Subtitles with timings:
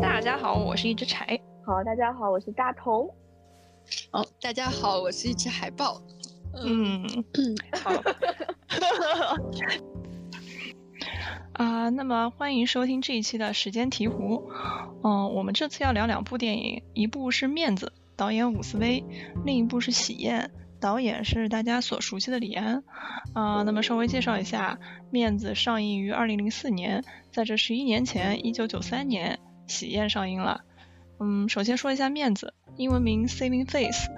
[0.00, 1.38] 大家好，我是一只柴。
[1.64, 3.14] 好，大家好，我是大同。
[4.12, 6.00] 哦，大家好，我是一只海豹。
[6.54, 7.90] 嗯嗯， 好。
[11.52, 14.50] 啊，那么欢迎收听这一期的时间提壶。
[15.02, 19.04] 嗯，我们这次要聊两部电影，一部是《面子》，导演伍思威；
[19.44, 22.82] 另一部是《喜宴》，导演是大家所熟悉的李安。
[23.34, 24.78] 啊，那么稍微介绍一下，
[25.10, 29.38] 《面子》上映于二零零四年，在这十一年前，一九九三年，
[29.70, 30.60] 《喜宴》上映了。
[31.18, 34.08] 嗯，首先说一下《面子》，英文名《Saving Face》，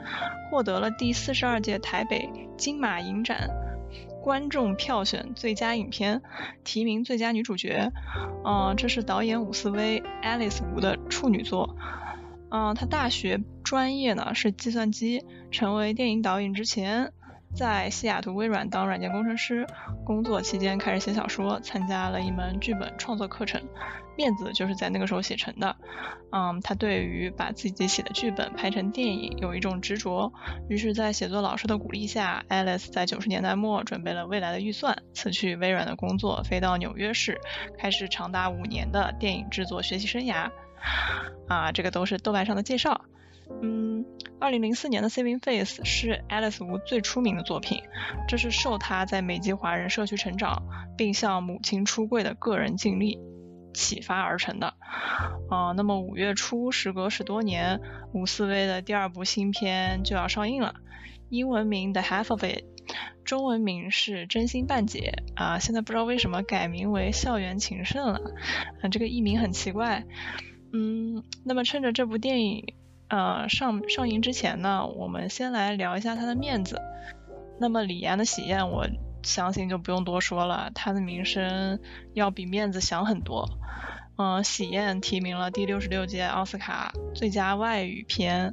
[0.50, 3.48] 获得了第四十二届台北金马影展。
[4.22, 6.22] 观众票选最佳影片，
[6.62, 7.92] 提名最佳女主角。
[8.44, 11.76] 嗯，这是导演伍思薇 Alice Wu 的处女作。
[12.50, 15.24] 嗯，她大学专业呢是计算机。
[15.50, 17.12] 成为电影导演之前，
[17.54, 19.66] 在西雅图微软当软件工程师。
[20.04, 23.62] 工作期间开始写小说，参加了一门剧本创作课程。
[24.16, 25.74] 面子就是在那个时候写成的，
[26.32, 30.32] 嗯，他对于把自己写的剧本拍成电影有一种执着，
[30.68, 37.40] 于是，在写作老师的鼓励下，Alice 在九十年代末准备了未来的预算，辞去微软的工作，飞到纽约市，
[37.78, 40.50] 开始长达五年的电影制作学习生涯。
[41.48, 43.02] 啊，这个都是豆瓣上的介绍。
[43.60, 44.04] 嗯，
[44.40, 47.82] 二零零四年的《Saving Face》是 Alice Wu 最出名的作品，
[48.28, 50.62] 这是受他在美籍华人社区成长，
[50.96, 53.18] 并向母亲出柜的个人经历。
[53.74, 54.74] 启发而成的，
[55.48, 57.80] 啊，那么五月初，时隔十多年，
[58.12, 60.74] 吴思薇的第二部新片就要上映了，
[61.30, 62.58] 英文名《The Half of It》，
[63.24, 68.20] 中文名是《真心半解》，啊，现在不知道为什么改名为《校园情圣》了，
[68.82, 70.04] 啊，这个译名很奇怪，
[70.74, 72.74] 嗯，那么趁着这部电影，
[73.12, 76.80] 呃，上上映之前呢，我们先来聊一下他的面子，
[77.60, 78.86] 那么李安的喜宴我。
[79.24, 81.78] 相信就不用多说了，他的名声
[82.12, 83.48] 要比面子响很多。
[84.16, 88.52] 嗯，喜宴提名了第六十六届奥斯卡最佳外语片，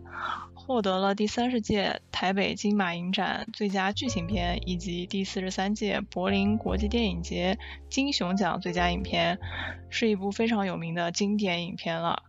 [0.53, 7.57] 获得了第三十届台北金马影展最佳剧情片，以及第四十三届柏林国际电影节
[7.89, 9.39] 金熊奖最佳影片，
[9.89, 12.21] 是一部非常有名的经典影片了。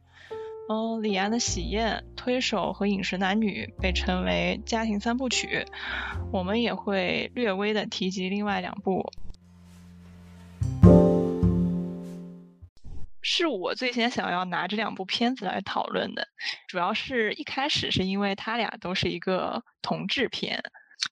[0.73, 5.67] 嗯，李安的《喜宴》、《推手》和《饮食男女》被称为家庭三部曲。
[6.33, 9.11] 我们也会略微的提及另外两部。
[13.21, 16.29] 是我最先想要拿这两部片子来讨论的，
[16.69, 20.63] 主要是一开始是因为它俩都是一个同志片，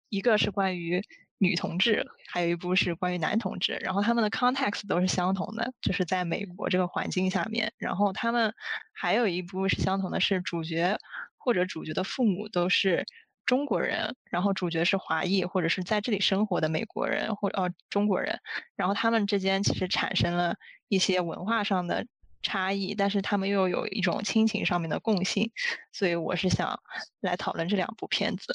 [0.09, 1.03] 一个是关于。
[1.39, 7.73] 女同志，还有一部是关于男同志，然后他们的 context 都是相同的，就是在美国这个环境下面。
[7.79, 8.53] 然后他们
[8.93, 10.99] 还有一部是相同的，是主角
[11.37, 13.07] 或者主角的父母都是
[13.47, 18.41] 中国人，然后主角是华裔或者是在这里生活的美国人或哦中国人。
[18.77, 20.57] 然后他们之间其实产生了
[20.89, 22.05] 一些文化上的
[22.43, 25.51] 差异，但是他们又有一种亲情上面的共性，
[25.93, 26.81] 所以我是想
[27.21, 28.53] 来讨论这两部片子。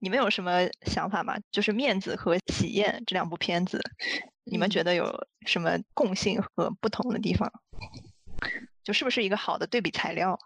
[0.00, 1.38] 你们有什么想法吗？
[1.52, 3.80] 就是《面子》和《喜宴》这两部片子，
[4.44, 7.50] 你们觉得有什么共性和不同的地方？
[8.82, 10.38] 就是不是一个好的对比材料？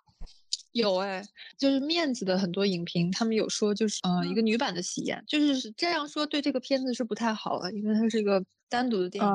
[0.72, 1.22] 有哎，
[1.56, 9.30] 就是《面子》的很多影评，他们有说，就是呃，一个女版的《喜宴》，就是这样说，对这个片子是不太好的，因为它是一个单独的电影。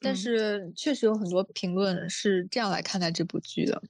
[0.00, 3.82] 但是确实有很多评论是这样来看待这部剧的，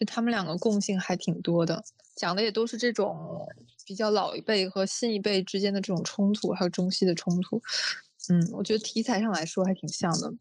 [0.00, 1.84] 就他们两个共性还挺多的，
[2.16, 3.46] 讲的也都是这种。
[3.86, 7.60] 比较老一辈和新一辈之间的这种冲突，还有中西的冲突，
[8.28, 10.32] 嗯，我觉得题材上来说还挺像的。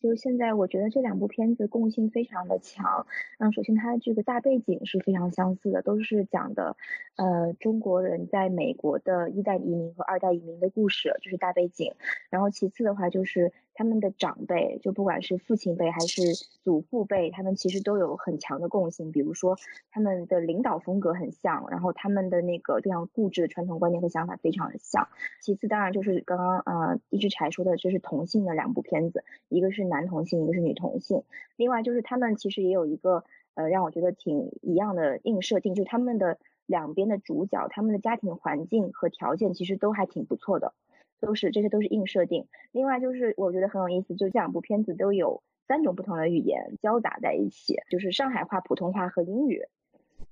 [0.00, 3.06] 就是现在，我觉得这两部片子共性非常的强。
[3.40, 6.76] 嗯，首先它的这个大背景是非常相似的，都是讲的，
[7.16, 11.92] 呃，中国人在美国的一代移民和二代移民的故事，就是大背景。
[12.30, 13.52] 然后其次的话就是。
[13.74, 16.22] 他们的长辈，就不管是父亲辈还是
[16.62, 19.58] 祖父辈，他们其实都有很强的共性，比如说
[19.90, 25.08] 他们的领导风格很像，然后他们的那个非常固执的传统观念和想法非常的像。
[25.40, 31.24] 其次，当然就是刚刚呃一只柴说的，这是同性的两部片子，一个是男同性，一个是女同性。
[31.56, 33.24] 另外就是他们其实也有一个
[33.54, 40.74] 呃让我觉得挺一样的硬设定，就是他们的两边的主角，他们的家庭环境和条件其实都还挺不错的。
[41.20, 49.62] 都是这些都是硬设定，另外就是我觉得很有意思，就这两部片子都有三种不同的语言交杂在一起，就是上海话、普通话和英语，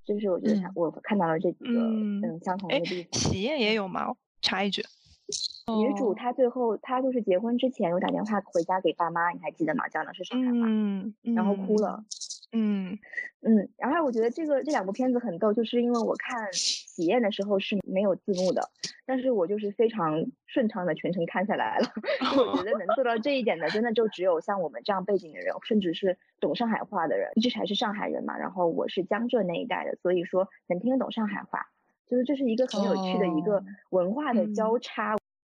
[0.05, 3.12] 就是我觉得我看到了这几个嗯相同的地方。
[3.12, 4.14] 喜宴也有吗？
[4.43, 4.82] 插一句，
[5.81, 9.88] 女主她最后她就是结婚之前有打电话回家给爸妈，你还记得吗？
[9.88, 12.05] 讲的是上海话，嗯，然后哭了，嗯
[12.53, 12.99] 嗯
[13.41, 16.49] 嗯，然后我觉得这个这两部片子很逗，就是因为我看。
[16.93, 18.69] 喜宴的时候是没有字幕的，
[19.07, 21.89] 但是我就是非常顺畅的全程看下来了。
[22.53, 27.31] 我觉得能做到这一点的，真的就只有像我们这样背景的人，甚至是懂上海话的人。
[27.35, 31.65] 一直还是上海人嘛，然后我是江浙那一带的，所以说能听得懂上海话，
[32.07, 35.17] 就是这是一个很有趣的一个文化的交叉。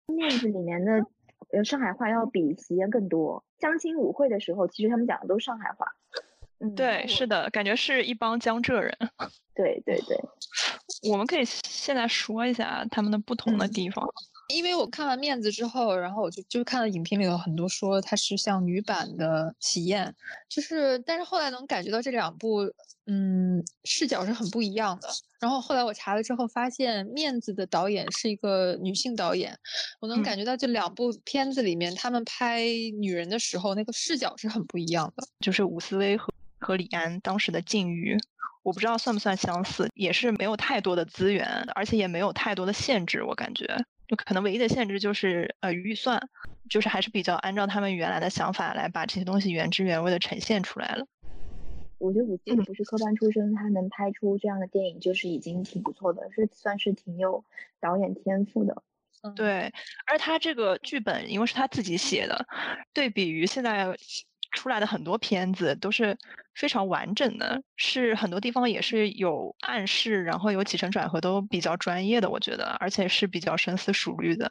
[0.07, 1.07] 面子里面的
[1.51, 3.43] 呃上海话要比喜宴更多。
[3.59, 5.87] 相亲舞会的时候，其实他们讲的都是上海话。
[6.77, 8.97] 对，是的，感觉是一帮江浙人。
[9.55, 10.19] 对对对，
[11.11, 14.07] 我们可以现在说一下他们的不同的地方。
[14.49, 20.15] 因为我看完面子之后，然后我就就看到影评里有很多说它是像女版的喜宴，
[20.49, 22.61] 就是但是后来能感觉到这两部，
[23.07, 25.09] 嗯，视角是很不一样的。
[25.41, 29.59] 然后后来我查了之后发现，面子的导演是一个女性导演，
[30.01, 32.63] 我能感觉到这两部片子里面他们拍
[32.99, 36.33] 女人的时候那个视角是很不一样的，就是伍思薇和。
[36.63, 38.17] 和李安当时的境遇，
[38.63, 41.45] 我不知道算不算相似，也是没有太多的资源，
[41.75, 43.23] 而且也没有太多的限制。
[43.23, 43.67] 我感觉，
[44.07, 46.21] 就可能唯一的限制就是呃预算，
[46.71, 51.05] 就是还是比较按照他们原来的想法来把这些东西原汁原味的呈现出来了。
[51.99, 57.45] 我觉得伍思不是科班出身，他能拍出这样的电影就是已经挺不错的，是算是挺有
[57.81, 58.83] 导演天赋的。
[59.37, 59.73] 对，
[60.07, 62.47] 而他这个剧本因为是他自己写的，
[62.93, 63.97] 对比于现在。
[64.53, 66.17] 出来的很多片子都是
[66.55, 74.49] 非常完整的，是很多地方也是有暗示，然后有起承转合都比较专业的，我觉得，而且是比较深思熟虑的。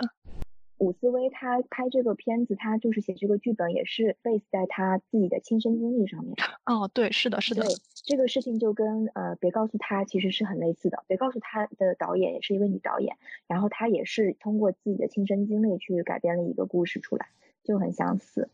[0.80, 6.34] 伍思薇他拍这个片子，他就是写这个剧本，也是 base 在他自己的亲身经历上面。
[6.66, 7.62] 哦，对，是的，是的。
[7.62, 7.70] 对，
[8.04, 11.04] 这个事情就跟呃，别告诉他其实是很类似的。
[11.06, 13.16] 别告诉他的导演也是一位女导演，
[13.46, 17.28] 然后她也是通过自己的亲身经历去改编了一个故事出来，
[17.64, 18.50] 就很相似。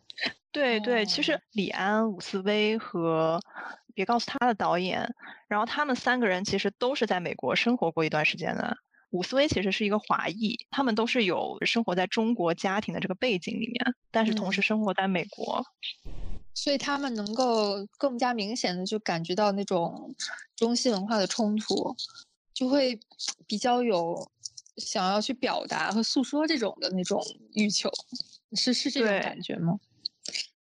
[0.52, 3.40] 对对，其实李安、伍思薇和
[3.94, 5.14] 别告诉他的导演，
[5.48, 8.78] 然后他们三个人其实都是在美国生活过一段时间的。
[9.12, 15.64] 伍思薇其实是一个华裔，他们都是有生活在中国家庭的这个背景里面，但是同时生活在美国，
[16.54, 20.14] 所以他们能够更加明显的就感觉到那种
[20.56, 21.96] 中西文化的冲突，
[22.54, 23.00] 就会
[23.48, 24.30] 比较有
[24.76, 27.90] 想要去表达和诉说这种的那种欲求，
[28.54, 29.80] 是是这种感觉吗？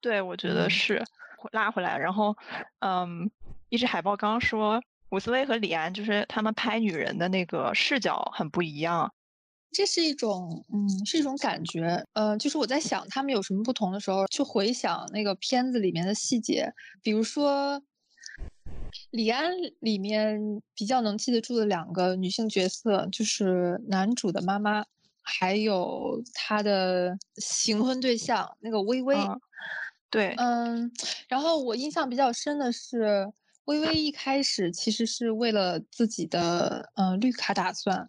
[0.01, 1.03] 对，我觉得是
[1.51, 2.35] 拉回来，然后，
[2.79, 3.29] 嗯，
[3.69, 9.13] 一只海豹刚刚说伍思薇和李安就是他们拍女人的那个视角很不一样，
[9.71, 17.81] 这是一种，嗯，是一种感觉，呃，就是我在想他们有什么不同的时候，去回想那个片子里面的细节，比如说
[19.11, 24.85] 李安里面比较能记得住的两个女性角色，就是男主的妈妈，
[25.27, 29.15] 还有他的行婚对象那个微微。
[30.09, 30.89] 对，嗯，
[31.27, 33.29] 然后我印象比较深的是，
[33.65, 38.07] 微微一开始其实是为了自己的呃绿卡打算，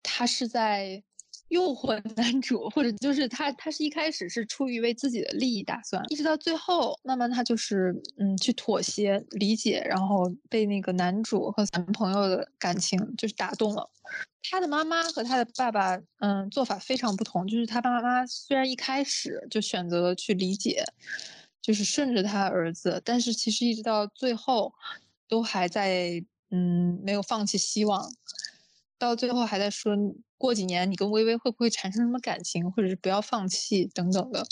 [0.00, 1.02] 她是在
[1.50, 13.88] 诱惑男主，或者就是他，他是一开始是出于为自己的利益打算，一直到最后，慢慢他就是嗯去妥协理解，然后被那个男主和男朋友的感情就是打动了。
[14.50, 20.84] 他的妈妈和他的爸爸嗯做法非常不同，就是他爸妈虽然一开始就选择了去理解。
[21.62, 24.72] 就是顺着他儿子，但是其实一直到最后，
[25.28, 28.10] 都还在嗯没有放弃希望，
[29.00, 29.96] 到最后还在说
[30.38, 34.46] 过几年你跟微微会不会产生什么感情，或者是不要放弃等等的，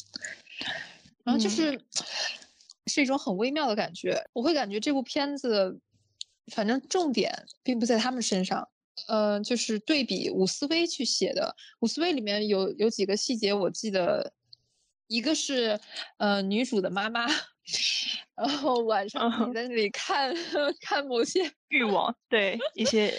[1.22, 1.80] 然后就是
[2.86, 4.20] 是一种很微妙的感觉。
[4.32, 5.78] 我会感觉这部片子，
[6.52, 8.68] 反正重点并不在他们身上，
[9.06, 14.32] 呃，就是对比伍思薇去写的，伍思薇里面有有几个细节我记得。
[15.10, 15.80] 一个是，
[16.18, 17.26] 呃，女主的妈妈，
[18.36, 20.32] 然后晚上你在那里看
[20.80, 23.10] 看某些欲望，对一些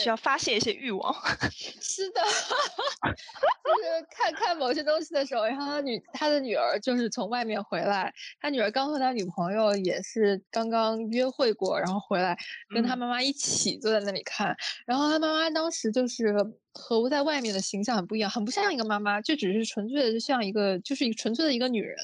[0.00, 0.16] 需要。
[0.16, 1.14] 发泄一些欲望，
[1.80, 2.20] 是的，
[3.02, 12.36] 就是看看某些东西的时候，然后他女他的女儿就是从外面回来，他女儿刚和他女朋友也是刚刚约会过，然后回来
[12.74, 14.56] 跟他妈妈一起坐在那里看，
[14.86, 16.34] 然后他妈妈当时就是。
[16.74, 21.96] 和在外面的形象很不一样，很不像一个妈妈，就只是纯粹的像一个，就是一个纯粹的一个女人，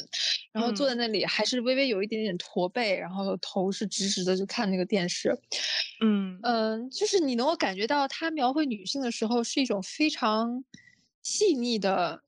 [0.53, 5.37] 然后坐在那里，还是微微有一点点驼背，然后头是直直的，就看那个电视。
[6.03, 10.63] 嗯嗯，就是你能够感觉到她描绘女性的时候是一种非常
[11.23, 12.23] 细腻的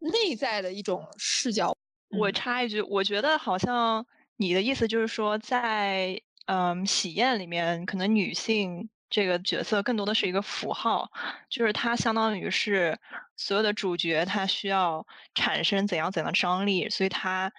[0.00, 1.76] 内在的一种视角。
[2.18, 4.04] 我插一句，我觉得好像
[4.36, 8.88] 你的意思就是说，在嗯喜宴里面，可能女性。
[9.08, 11.10] 这个角色更多的是一个符号，
[11.48, 12.98] 就是它相当于是
[13.36, 17.52] 所有的主角，他需要产生怎样怎样的张力，所以他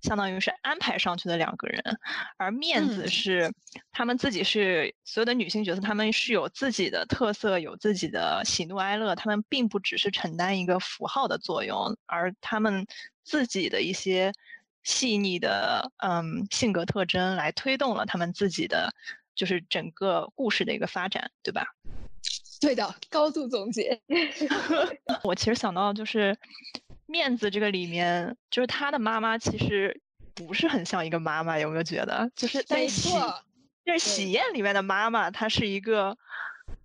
[0.00, 1.82] 相当于是安排上去的两个人，
[2.36, 3.08] 而面子。
[3.08, 3.52] 是
[3.92, 12.86] 他们自己是所有的女性角色，他们是有自己的特色，有自己的喜怒哀乐，他们并不只是承担一个符号的作用，而他们
[13.22, 14.32] 自己的一些
[14.82, 18.92] 细腻的嗯性格特征来推动了他们自己的
[19.42, 21.66] 就是整个故事的一个发展，对吧？
[22.62, 24.00] 对的，高度总结。
[25.24, 26.38] 我其实想到就是
[27.06, 30.00] 面子这个里面，就是他的妈妈其实
[30.32, 32.30] 不是很像一个妈妈，有没有觉得？
[32.36, 33.10] 就是在喜，
[33.84, 36.16] 就是喜宴里面的妈妈，她是一个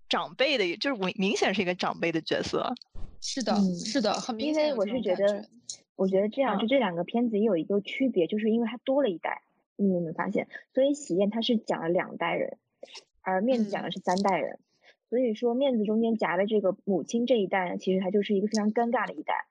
[0.10, 2.74] 长辈的，就是明明显是一个长辈的角色。
[3.22, 4.70] 是的，是的，很明显。
[4.70, 5.48] 因为我是觉得，
[5.96, 9.44] 我觉得这样，就这两个片子也有一个区别，就是因为它多了一代，
[9.78, 10.48] 你有没有发现？
[10.74, 12.58] 所以喜宴它是讲了两代人，
[13.22, 14.60] 而面子讲的是三代人。
[15.10, 19.46] 所以说，面子中间夹的这个母亲这一代呢，其实他就是一个非常尴尬的一代，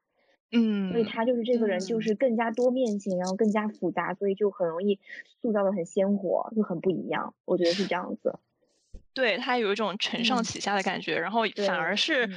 [0.52, 5.00] 嗯，所以他就是这个人就是更加多面性，然后更加复杂，所以就很容易
[5.40, 7.34] 塑造的很鲜活，就很不一样。
[7.46, 8.38] 我觉得是这样子。
[9.14, 12.28] 对他有一种承上启下的感觉，然后反而是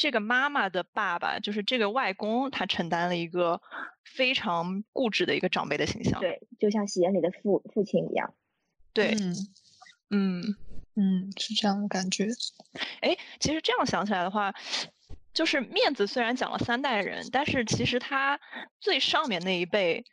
[0.00, 3.60] 这个妈妈的爸爸，就是这个外公，他承担了一个
[4.02, 6.18] 非常固执的一个长辈的形象。
[6.20, 8.32] 对，就像喜宴里的父父亲一样。
[8.94, 9.36] 对，嗯。
[10.12, 10.56] 嗯
[10.96, 12.28] 嗯，是这样的感觉。
[13.02, 14.54] 哎，其实这样想起来的话，
[15.34, 18.40] 就是面子虽然讲了三代人，但是其实他
[18.80, 20.06] 最上面那一辈，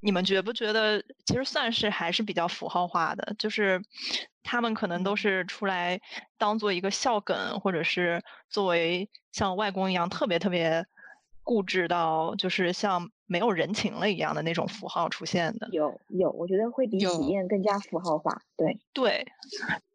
[0.00, 3.34] 你们觉不觉得其实算是还是比较符号化的？
[3.38, 3.82] 就是
[4.42, 6.00] 他们可能都是出来
[6.38, 10.86] 当做一个笑梗，或者是作为像外公一样特别特别
[11.42, 15.68] 固执到就是像没有人情了一样的那种符号出现的。
[15.72, 18.40] 有有，我觉得会比喜宴更加符号化。
[18.56, 19.26] 对对。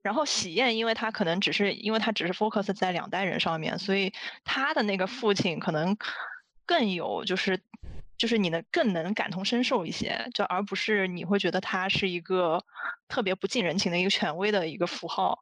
[0.02, 4.12] 然后喜宴，因为他可能只是，因为他只是 focus 在两代人上面，所以
[4.44, 5.96] 他的那个父亲可能
[6.66, 7.62] 更有，就是
[8.22, 12.64] 就是你能更能感同身受一些，就而不是你会觉得他是一个
[13.08, 15.40] 特别不近人情的一个权威的一个符号。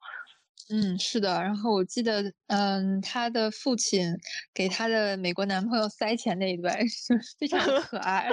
[0.70, 1.42] 嗯，是的。
[1.42, 4.16] 然后我记得，嗯，他的父亲
[4.54, 8.30] 给他的美国男朋友塞钱那一段是非常可爱，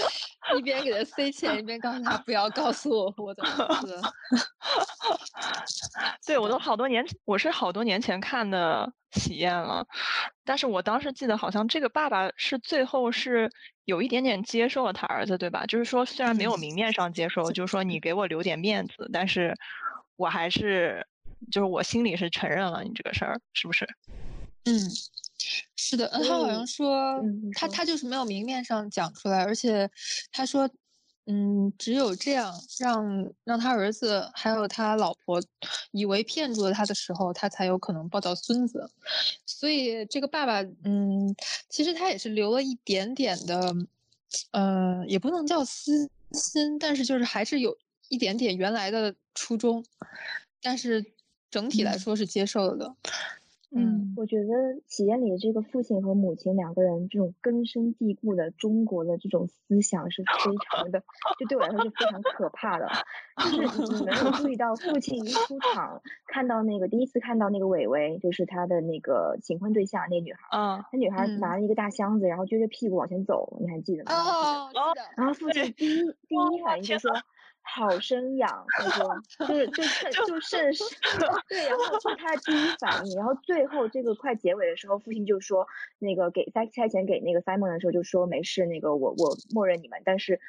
[0.56, 3.52] 一边给他塞钱，一边告诉他不要告诉我我的名
[3.82, 4.00] 字。
[6.26, 9.84] 对，我都好多年，我是好多年前看的喜宴了，
[10.44, 13.50] 但是我当时记得好像这个爸爸是最后是
[13.90, 15.66] 有一点点接受了他儿子，对吧？
[15.66, 19.54] 就是说虽然没有明面上接受，就是说你给我留点面子，但是
[20.16, 21.06] 我还是。
[21.50, 23.88] 就是我心里是承认了你这个事儿，是不是？
[24.66, 24.78] 嗯，
[25.74, 26.04] 是的。
[26.08, 27.18] 嗯他好像说
[27.54, 29.88] 他他就是没有明面上讲出来，而且
[30.30, 30.68] 他说，
[31.26, 35.40] 嗯，只有这样让让他儿子还有他老婆
[35.92, 38.90] 以为骗住了他的时候，他才有可能抱到孙子。
[39.46, 41.34] 所以这个爸爸，嗯，
[41.68, 43.74] 其实他也是留了一点点的，
[44.50, 47.76] 呃，也不能叫私心，但是就是还是有
[48.08, 49.84] 一点点原来的初衷，
[50.62, 51.12] 但是。
[51.50, 53.39] 整体来说是接受了的，嗯，
[54.16, 54.46] 我觉得
[54.86, 61.00] 喜宴里的这个父亲和母亲两个人这种根深蒂固的中国的这种思想是非常的，
[61.38, 62.88] 就对我来说是非常可怕的。
[63.40, 74.12] 就是你没有注意到，父亲一出场，看到那个第一次看到那个伟伟，就是他的那个新婚对象那女孩，嗯，那女孩拿了一个大箱子，然后撅着屁股往前走，你还记得吗？
[74.12, 74.70] 哦，
[75.16, 77.10] 然后父亲第一第一反应就说。
[77.62, 80.84] 好生养，他说，就是 就趁就趁势，
[81.48, 85.66] 对，然后是他的第一反应，然后最后这个快结尾的时候，父亲就说，
[85.98, 90.40] 那个给塞拆钱给那个 Simon 的时候就说没事，那个我我默认你们，但是。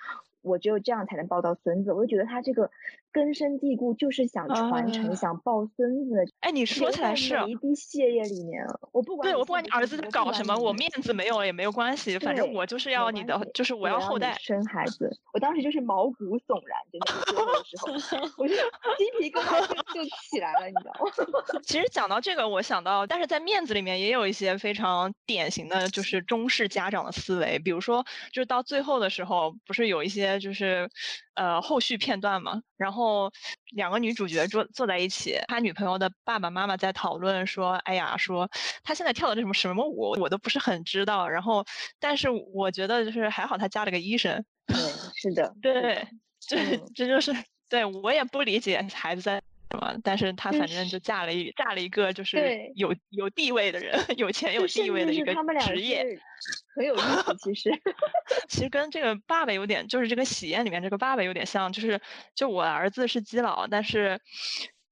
[0.44, 2.72] 我只有这样才能抱到孙子，我就觉得他这个
[3.12, 6.26] 根深蒂固，就是想传承，想抱孙子。
[6.40, 15.10] 哎，你说起来是一滴血液里面，我不管对我不管你儿子搞什么，我面子没有也没有关系，反正我就是要你的，就是我要后代生孩子。
[15.34, 17.78] 我当时就是毛骨悚然，真的最后的时
[18.18, 18.56] 候，我就
[18.98, 21.62] 鸡皮疙瘩就就起来了，你知道吗？
[21.64, 30.32] 其实讲到这个，我想到，但是在面子里面也有一些非常典型的就是中式家长的思维，比如说，就是到最后的时候，不是有一些。
[30.42, 30.90] 就是，
[31.36, 33.01] 呃，后续片段嘛，然后
[33.74, 38.50] 两个女主角坐坐在一起，他女朋友的爸爸妈妈在讨论说，哎呀，说
[38.84, 41.28] 他现在跳的这什么什么舞，我都不是很知道。
[41.28, 41.66] 然后，
[42.00, 44.44] 但是我觉得就是还好他加了个医生。
[44.68, 44.76] 对，
[45.16, 46.08] 是的，对，
[46.48, 47.34] 这这就是
[47.70, 49.42] 对我也不理解孩子在。
[49.72, 49.96] 什么？
[50.04, 56.06] 但是她反正就嫁了一嫁了一个就是有有地位的人， 有钱有地位的一个职业，
[56.76, 57.36] 很有意思。
[57.40, 57.72] 其实，
[58.50, 62.00] 其实跟这个爸爸有点，就是这个喜宴里面这个爸爸有点像，就是
[62.36, 64.20] 就我儿子是基佬，但是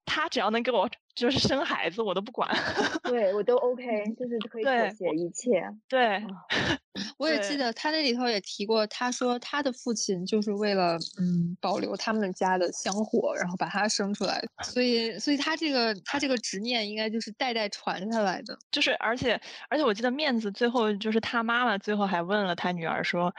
[0.10, 2.50] 他只要能给我就是生孩子，我都不管。
[3.04, 3.84] 对我都 OK，
[4.18, 5.64] 就是可以妥协一切。
[5.88, 6.22] 对，
[7.20, 18.58] 我也记得他那里头也提过，他说他的父亲就是为了嗯保留他们家的香火，然后把他生出来，所以所以他这个他这个执念应该就是代代传下来的。
[18.72, 19.40] 就是而且
[19.70, 23.34] 而且我记得面子最后就是他妈妈最后还问了他女儿说。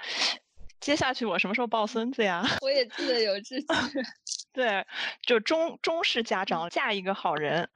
[0.81, 2.43] 接下去我什么时候抱孙子呀？
[2.63, 3.67] 我也记得有这句。
[4.53, 4.85] 对，
[5.23, 7.69] 就中中式家长嫁一个好人，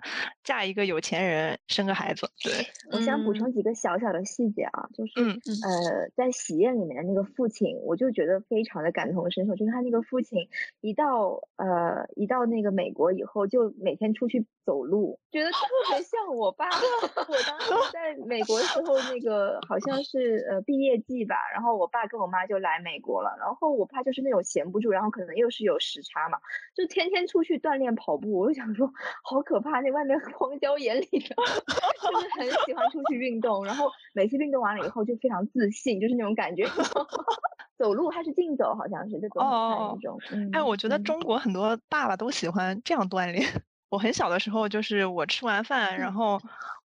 [0.42, 2.28] 嫁一个有钱人，生个孩子。
[2.42, 10.48] 对，我想补充几个小小的细节啊，就是呃，在喜宴里面的那个父亲，我就觉得非常的感同身受，就是他那个父亲
[10.80, 15.58] 一到呃一到那个美国以后，就每天出去走路，觉得特
[15.90, 16.66] 别像我爸。
[17.28, 26.38] 我当时在美国的时候，那个好像是呃毕业季吧，然后我爸跟我妈就来美国了，然后我爸就是那种闲不住，然后可能又是有时差嘛。
[26.74, 28.90] 就天天出去锻炼跑步，我就想说
[29.22, 31.34] 好可怕，那外面荒郊野岭的，
[32.10, 36.64] 就是很喜欢出去运动，然后每次运动完了以后就非常自信，就是那种感觉。
[37.76, 40.18] 走路还是竞走，好像是就走很快那种。
[40.52, 43.44] 哎，我觉得中国很多爸爸都喜欢这样锻炼。
[43.88, 46.40] 我很小的时候，就是我吃完饭，然后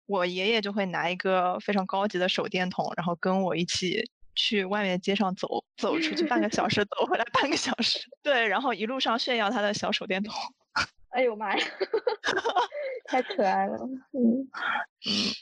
[0.06, 4.10] 我爷爷就会拿一个非常高级的手电筒，然后跟我一起。
[4.38, 10.32] 去外面街上走走出去半个小 时，走回来半个小时， 对，然后一路上炫耀他的小手电筒。
[11.10, 11.66] 哎呦妈呀，
[13.06, 13.76] 太可爱了！
[14.12, 14.46] 嗯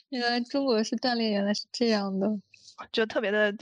[0.09, 2.27] 原来中国式锻炼原来是这样的，
[2.91, 3.53] 就特别的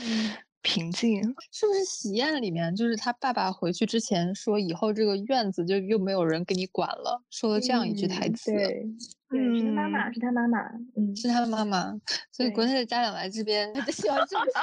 [0.62, 1.20] 平静。
[1.50, 8.52] 是不是喜宴里面，就是他爸爸回去之前说，以后这个院子就又没有人给你管了，说了这样一句台词。
[8.52, 8.86] 对。
[9.34, 10.60] 对，是他妈妈，是他妈妈，
[10.96, 11.92] 嗯，是他的妈妈，
[12.30, 14.60] 所以国内的家长来这边就喜欢种菜。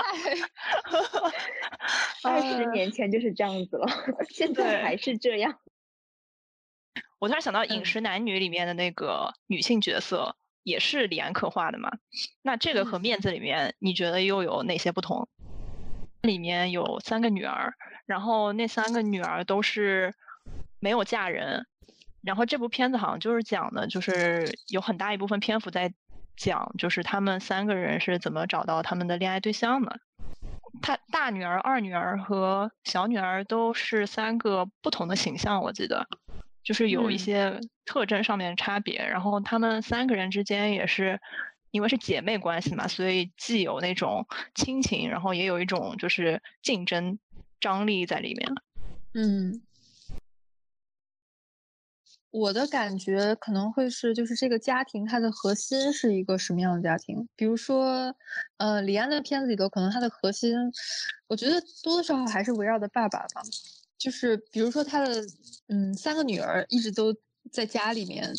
[2.24, 3.86] 二十 年前就是这样子了，
[4.30, 5.60] 现在还是这样。
[7.20, 11.92] 我突然想到《饮食男女》里面的那个女性角色也是李安刻画的嘛？
[12.42, 15.28] 那这个和《面子》里面你觉得又有哪些不同？
[16.22, 17.74] 里面有三个女儿，
[18.06, 20.14] 然后那三个女儿都是
[20.80, 21.66] 没有嫁人。
[22.24, 25.94] 然后这部片子好像就是讲的，就是有很大一部分篇幅在
[26.38, 30.00] 讲，就是他们三个人是怎么找到他们的恋爱对象的。
[30.82, 36.08] 他大女儿、二女儿和小女儿都是三个不同的形象，我记得，
[36.64, 39.06] 就是有一些特征上面的差别。
[39.06, 41.20] 然后他们三个人之间也是
[41.72, 47.20] 因为是姐妹关系嘛，所以既有那种亲情，然后也有一种就是竞争
[47.60, 48.52] 张力在里面。
[49.14, 49.62] 嗯。
[52.32, 57.28] 我的感觉可能会是，就是这个家庭它的核心是一个什么样的家庭？
[57.36, 58.16] 比如说，
[58.58, 60.56] 呃，李安的片子里头，可能他的核心，
[61.28, 63.42] 我觉得多多少少还是围绕着爸爸吧。
[63.98, 65.22] 就是比如说他的，
[65.68, 67.14] 嗯，三个女儿一直都
[67.52, 68.34] 在家里面，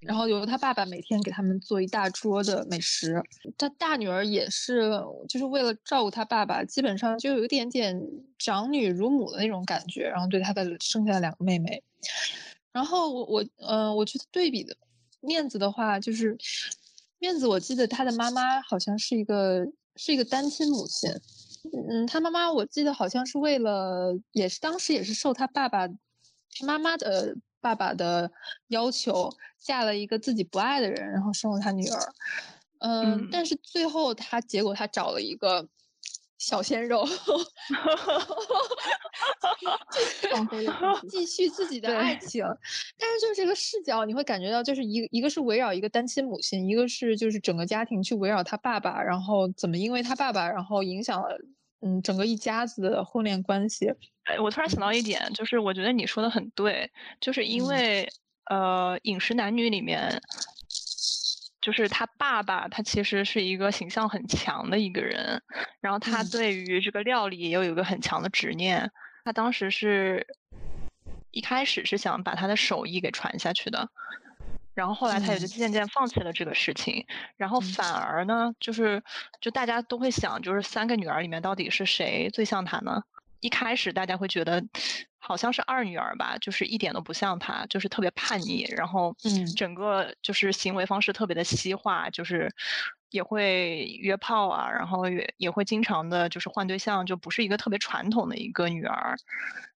[0.00, 3.22] 然后由他爸爸每天给他们做一大桌的美食。
[3.58, 4.90] 他大女儿也是，
[5.28, 8.00] 就是为了照顾他爸爸，基本上就有一点点
[8.38, 11.82] 长女如母的那种感觉，然后对他的剩下的两个妹妹。
[12.74, 14.76] 然后我我呃，我觉得对比的
[15.20, 16.36] 面子的话，就是
[17.20, 21.08] 面子，我记得他的妈妈好像是一个是一个单亲母亲，
[21.88, 28.28] 嗯，他妈妈我记得好像是为了，也是当时也是受他爸爸他妈妈的爸爸的
[28.66, 32.12] 要求，嫁了一个自己不爱的人，然后生了他女儿，
[32.80, 35.68] 嗯，但是最后他结果他找了一个。
[36.38, 37.06] 小鲜肉，
[41.08, 42.44] 继续自己的爱情，
[42.98, 51.38] 但是就是这个视角，你会感觉到就是一一个是围绕一个单亲母亲，一个是就是整个家庭去围绕他爸爸，然后怎么因为他爸爸，然后影响了
[51.80, 53.92] 嗯整个一家子的婚恋关系。
[54.24, 58.08] 哎，我突然想到一点，就是我觉得你说的很对，就是因为
[58.50, 60.20] 呃《饮食男女》里面。
[61.64, 65.40] 就是他爸爸，他其实是一个形象很强的一个人，
[65.80, 68.90] 然后他对于这个料理也有一个很强的执念。
[69.24, 70.26] 他当时是
[71.30, 73.88] 一开始是想把他的手艺给传下去的，
[74.74, 77.06] 然后后来他也就渐渐放弃了这个事情，
[77.38, 79.02] 然后反而呢，就是
[79.40, 83.02] 就大家都会想，就是三个女儿里面到底是谁最像他呢？
[83.40, 84.62] 一开始大家会觉得
[85.26, 92.54] 好像是二女儿吧，就是一点都不像她，就是特别叛逆，然后嗯，整个就是行为方式特别的西化，就是
[93.08, 99.16] 也会约炮啊，然后也也会经常的就是换对象，就不是一个特别传统的一个女儿。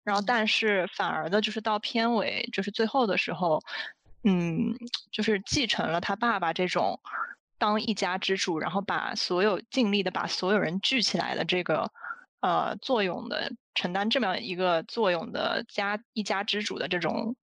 [0.02, 3.62] 然后但是反而的就是到片尾，就是最后的时候，
[4.24, 4.74] 嗯，
[5.12, 6.98] 就是继承了他爸爸这种
[7.56, 11.88] 当一家之主，然后把所有尽力的把所有人聚起来的这个。
[12.40, 17.36] 呃，作用的承担这么一个作用的家一家之主的这种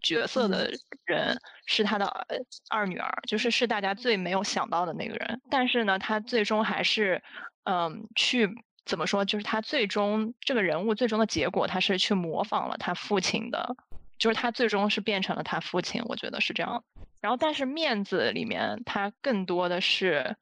[0.00, 0.70] 角色的
[1.06, 2.06] 人是他的
[2.68, 5.40] 二女儿，就是是大家最没有想到的那个人。
[5.50, 7.20] 但是呢，他最终还是
[7.64, 8.48] 嗯，去
[8.84, 9.24] 怎么说？
[9.24, 13.74] 就是他最终这个人物最终的结果，他是去模仿了他父亲的，
[14.18, 16.02] 就是他最终是变成了他父亲。
[16.04, 16.84] 我觉得是这样。
[17.22, 20.36] 然后，但是面子里面，他更多的是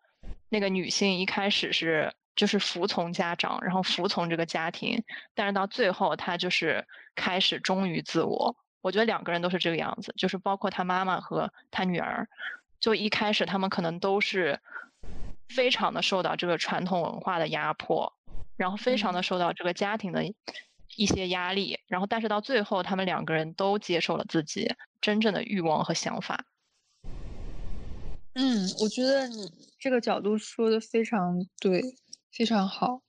[0.48, 5.02] 那个女性一开始是就是服从家长，然后服从这个家庭，
[5.34, 8.56] 但是到最后，他就是开始忠于自我。
[8.80, 12.28] 我觉得两个人都是这个样子，就是包括他妈妈和他女儿，
[12.80, 14.58] 就一开始他们可能都是
[15.48, 18.12] 非常的受到这个传统文化的压迫，
[18.56, 20.24] 然后非常的受到这个家庭的
[20.96, 26.44] 一些压力，然后但是到最后，他们两个人都接受了自己真正的欲望和想法。
[28.34, 29.46] 嗯，我觉得你
[29.78, 31.82] 这个角度说的非常对，
[32.32, 33.02] 非常好。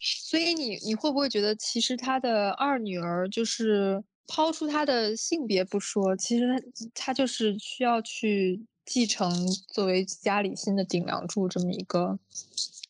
[0.00, 4.02] 所以你你会不会觉得，其实他的二女儿就是？
[4.26, 6.62] 抛出他的性别不说，其实他
[6.94, 9.30] 他就是需要去继承
[9.68, 12.18] 作为家里新的顶梁柱这么一个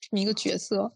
[0.00, 0.92] 这么一个角色。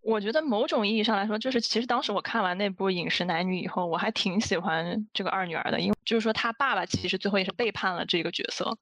[0.00, 8.78] 我觉得某种意义上来说，就是其实当时我看完那部《饮食男女》以后，我还挺喜欢这个二女儿的，因为就是说他爸爸其实最后也是背叛了这个角色，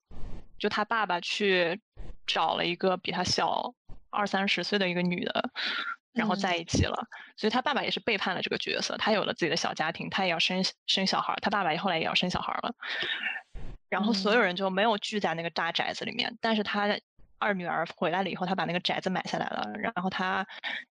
[0.59, 1.81] 就他爸爸去
[2.27, 3.73] 找了一个比他小
[4.11, 5.51] 二三十岁的一个女的。
[6.13, 8.97] 然后在一起了，所以他爸爸也是背叛了这个角色。
[8.97, 11.33] 他有了自己的小家庭，他也要生生小孩。
[11.41, 12.75] 他爸爸后来也要生小孩了。
[13.89, 16.37] 然后所有人就没有聚在那个大宅子里面。
[16.41, 16.99] 但是他
[17.39, 19.71] 二女儿回来了以后，他把那个宅子买下来了。
[19.79, 20.45] 然后他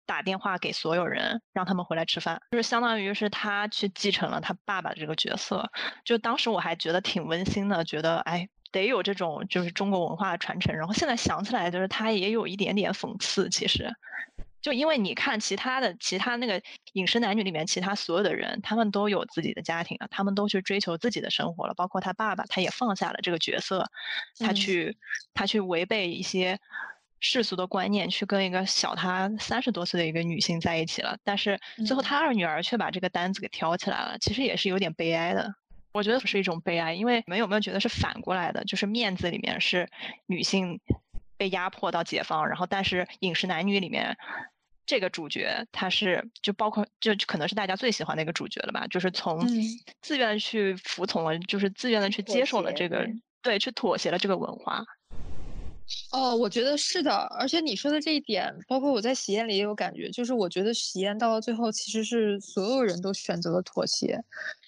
[0.04, 5.70] 打电话给所有人，让他们回来吃饭，就是相当于是他去继承了他爸爸这个角色。
[6.04, 10.74] 就当时我还觉得挺温馨的，觉得哎，得有这种就是中国文化的传承。
[10.76, 13.90] 然后现在想起来，就是他也有一点点讽刺，其实。
[14.60, 16.58] 就因为你看其他的其他那个
[16.94, 21.74] 饮食男女里面，其他所有的人，他们都有自己的家庭了，他们都去追求自己的生活了。
[21.74, 23.84] 包括他爸爸，他也放下了这个角色，
[24.38, 24.96] 他去
[25.34, 26.58] 他去违背一些
[27.20, 31.18] 世俗的观念，去跟一个小他三十多岁的一个女性在一起了。
[31.22, 35.54] 但是最后他二女儿却把这个单子给挑起来了，其实也是有点悲哀的。
[35.94, 38.62] 我觉得是一种悲哀，因为你们有没有觉得是反过来的？
[38.64, 39.88] 就是面子里面是
[40.26, 40.78] 女性
[41.38, 44.16] 被压迫到解放，然后但是饮食男女里面。
[44.86, 49.40] 这个主角他是就包括就可能是大家最喜欢的一个主角了吧，就是从
[50.02, 53.08] 自愿去服从了，就是自愿的去接受了这个，
[53.40, 54.84] 对，去妥协了这个文化。
[56.10, 64.22] 哦，我觉得是的，而且你说的这一点，包括我在喜宴里也有感觉，就是我觉得喜宴到了最后，其实是所有人都选择了妥协，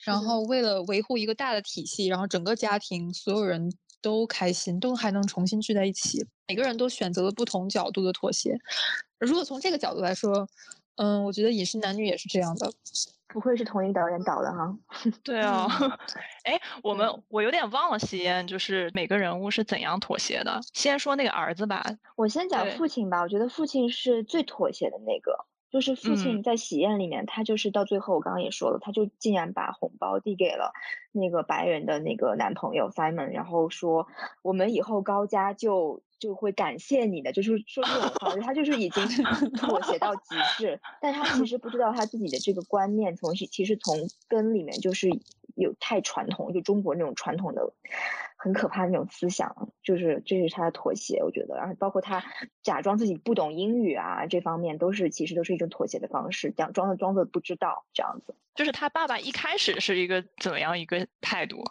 [0.04, 8.58] 然后为了维护一个大的体系，然后整个家庭所有人都开心，都还能重新聚在一起，每个人都选择了不同角度的妥协。
[9.18, 10.46] 如果从这个角度来说，
[10.96, 12.70] 嗯，我觉得《饮食男女》也是这样的，
[13.28, 14.74] 不会是同一个导演导的哈？
[15.22, 15.66] 对啊，
[16.44, 20.58] 哎，我们我有点忘了西烟，就是每个人物是怎样妥协的。
[20.72, 21.84] 先说那个儿子吧，
[22.16, 23.20] 我先讲父亲吧。
[23.20, 30.72] 我觉得父亲是最妥协的那个，就是父亲在喜宴里面，他就是到最后，我刚刚也说了，他就竟然把红包递给了
[31.12, 34.06] 那个白人的那个男朋友 Simon，然后说
[34.40, 36.00] 我们以后高家就。
[36.18, 39.06] 就会感谢你的，就是说这种话，他就是已经
[39.56, 45.08] 妥协到极致，但他其实不知道他自己的这个观念从其实从根里面就是
[45.54, 47.72] 有太传统，就中国那种传统的
[48.36, 52.24] 很可怕的那种思想，就是这是他的妥协，我觉得，然后包括他
[52.62, 58.34] 假装自己不懂英语啊，这方面都是其实都是一种妥协的方式，假装的装作不知道这样子。
[58.54, 61.62] 就是他爸爸一开始是一个怎么样一个态度？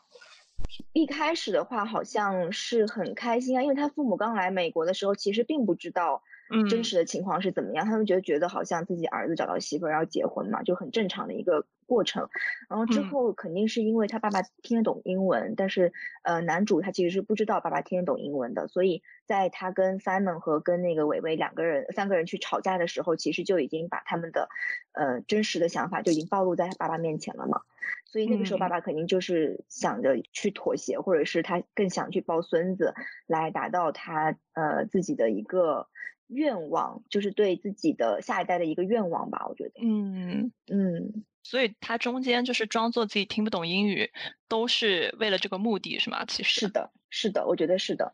[0.94, 6.24] 一开始的话好像是很开心啊，因为他父母刚来美国的时候，其实并不知道
[6.70, 12.30] 真实的情况是怎么样，他们觉得觉得好像自己儿子找到媳妇儿要结婚嘛，就很正常的一个过程。
[12.70, 15.92] 然后之后肯定是因为他爸爸听得懂英文，但是
[16.24, 24.50] 呃男主他其实是不知道爸爸听得懂英文的，所以在他跟 Simon 和跟那个伟伟两个人三个人去吵架的时候，其实就已经把他们的
[24.94, 27.62] 呃真实的想法就已经暴露在他爸爸面前了嘛。
[28.06, 32.94] 所以那个时候，爸爸肯定就是想着去妥协，或者是他更想去抱孙子，
[33.28, 35.88] 来达到他呃自己的一个
[36.28, 39.46] 愿望，就是对自己的下一代的一个愿望吧。
[39.48, 44.12] 我觉得，嗯嗯，所以他中间就是装作自己听不懂英语，
[44.48, 46.26] 都是为了这个目的，是吗？
[46.26, 48.14] 其实是的，是的，我觉得是的。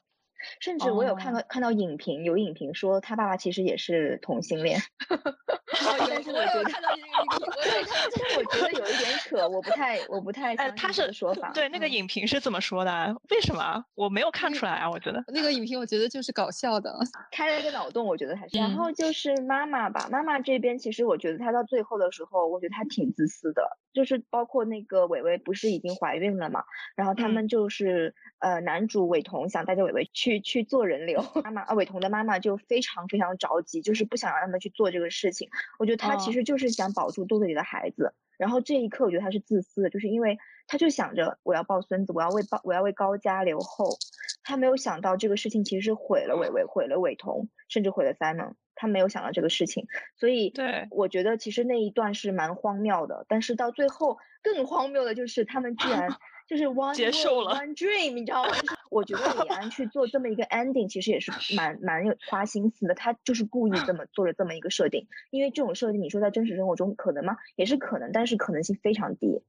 [0.59, 4.79] 甚至我有看到看到影评，有影评说他爸爸其实也是同性恋。
[6.09, 13.15] 但是我觉得看到这个影评，我也看，但是我觉得有一点 扯，我不太我不太哎，他是说法对那个影评是怎么说的？
[13.29, 14.89] 为什么我没有看出来啊？
[14.91, 16.93] 我觉得那个影评我觉得就是搞笑的，
[17.31, 18.57] 开了一个脑洞，我觉得还是。
[18.57, 26.63] 然后就是妈妈吧，妈妈这边其实我觉得她到最后的时候，我觉得她挺自私的，就是包括那个伟伟不是已经怀孕了嘛，
[26.95, 35.49] 然后他们就是呃男主伟彤想带着伟伟去去做人流，妈妈啊伟彤的妈妈就非常非常着急，就是不想让他们去做这个事情。
[35.79, 43.97] 我觉得他其实就是想保住肚子里的孩子，然后这一刻我觉得他是自私的，就是因为他就想着我要抱孙子，我要为抱我要为高家留后，
[44.43, 48.53] 他没有想到这个事情其实是毁了伟伟，毁了伟彤，甚至毁了 Simon。
[48.81, 49.85] 他没有想到这个事情，
[50.17, 53.27] 所以对我觉得其实那一段是蛮荒谬的。
[53.29, 56.09] 但是到最后更荒谬的就是他们居然
[56.49, 58.49] 就是 one 接受了 one dream，你知道吗？
[58.49, 62.95] 就是我觉得李安去做这么一个 ending，其实也是 蛮蛮有花心思的。
[62.95, 67.37] 他就是故意这么做了这么一个设定，因为这种设定你说在真实生活中可能吗？
[67.55, 69.43] 也是可能，但是可能性非常低。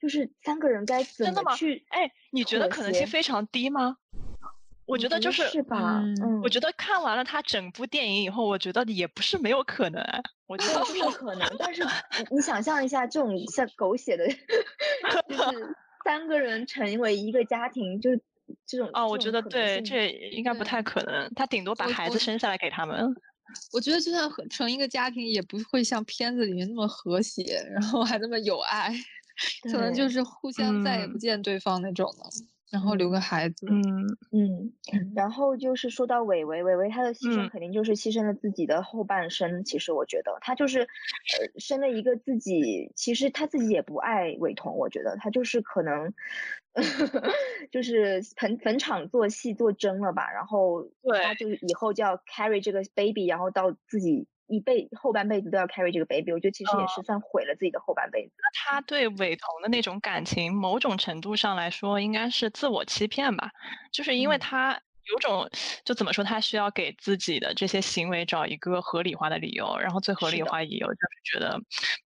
[0.00, 1.84] 就是三个人该怎么去？
[1.88, 3.98] 哎，你觉得可能性非常低吗？
[4.86, 6.00] 我觉得就是是吧？
[6.22, 10.04] 嗯，我觉得看完了他整部电影以后，我觉得也不是没有可能。
[10.46, 11.82] 我觉得 是有可能，但是
[12.30, 14.26] 你想象一下，这种像狗血的，
[15.28, 18.20] 就 是三个人成为一个家庭，就是
[18.66, 21.32] 这种哦，我觉得对，这应该不太可能。
[21.34, 23.14] 他顶多把孩子生下来给他们。
[23.72, 28.92] 我觉得就算成一个家庭，也不会像片子里面那么和谐，然后还那么有爱，
[29.70, 32.24] 可能就是互相再也不见对方那种的。
[32.74, 34.72] 然后留个孩子，嗯嗯，
[35.14, 39.62] 然后就是说到伟伟，伟伟他的牺牲肯定就是牺牲了自己的后半生。
[39.62, 44.76] 其实我觉得他就是，呃，生了一个自己，其实他自己也不爱伟彤。
[44.76, 46.12] 我觉得他就是可能，
[47.70, 50.32] 就是坟坟场做戏做真了吧。
[50.32, 50.88] 然后
[51.22, 54.26] 他就以后就要 carry 这个 baby，然后到自己。
[54.46, 58.32] 一辈后半辈子都要 carry 这个 baby，我觉得其实也是算毁了自己的后半辈子。
[58.36, 63.50] 那他对伟彤的那种感情，某种程度上来说，应该是自我欺骗吧？
[63.92, 64.78] 就是因为他
[65.12, 65.48] 有种，
[65.84, 71.58] 就怎么说，他需要给自己的这些行为找一个合理化的理由，然后最合理化理由就是觉得，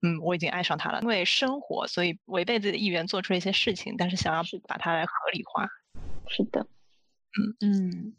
[0.02, 5.68] 嗯，我已经爱上他了，因为生活，所以违背自己的意愿做出了一些事情，但是想要把它来合理化。
[6.28, 8.14] 是的，嗯嗯。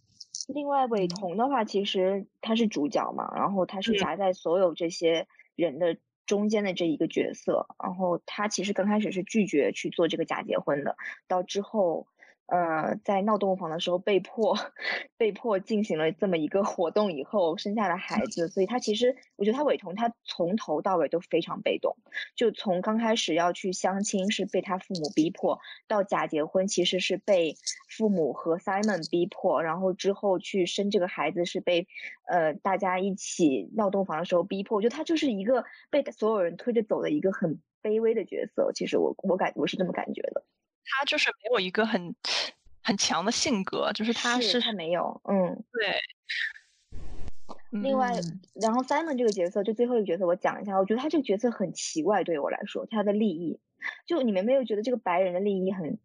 [0.54, 12.08] 另外，韦彤的话，其实他是主角嘛，然后他是夹在所有这些人的中间的这一个角色，然后他其实刚开始是拒绝去做这个假结婚的，到之后。
[12.52, 14.58] 呃，在闹洞房的时候被迫
[15.18, 21.96] 被迫进行了这么一个活动以后，生下了孩子，所以他其实我觉得他伟彤他从头到尾都非常被动，
[22.36, 27.56] 就从刚开始要去相亲是被他父母逼迫，到假结婚其实是被
[27.88, 31.88] 父母和 Simon 逼迫，然后之后去生这个孩子是被
[32.28, 40.44] 呃大家一起闹洞房的时候逼迫，我觉得他就是一个被所有人推着走的一个很卑微的角色，其实我我感我是这么感觉的。
[40.90, 42.16] 他就是没有一个很
[42.82, 45.96] 很强的性格，就是他是他没有，嗯，对。
[47.72, 48.12] 另外，
[48.56, 53.60] 然后 Simon 这个角色，就最后一个角色，我讲一下，我觉得他这个角色很奇怪，对于我来说，他的利益，
[54.08, 56.00] 就你们没有觉得这个白人的利益很，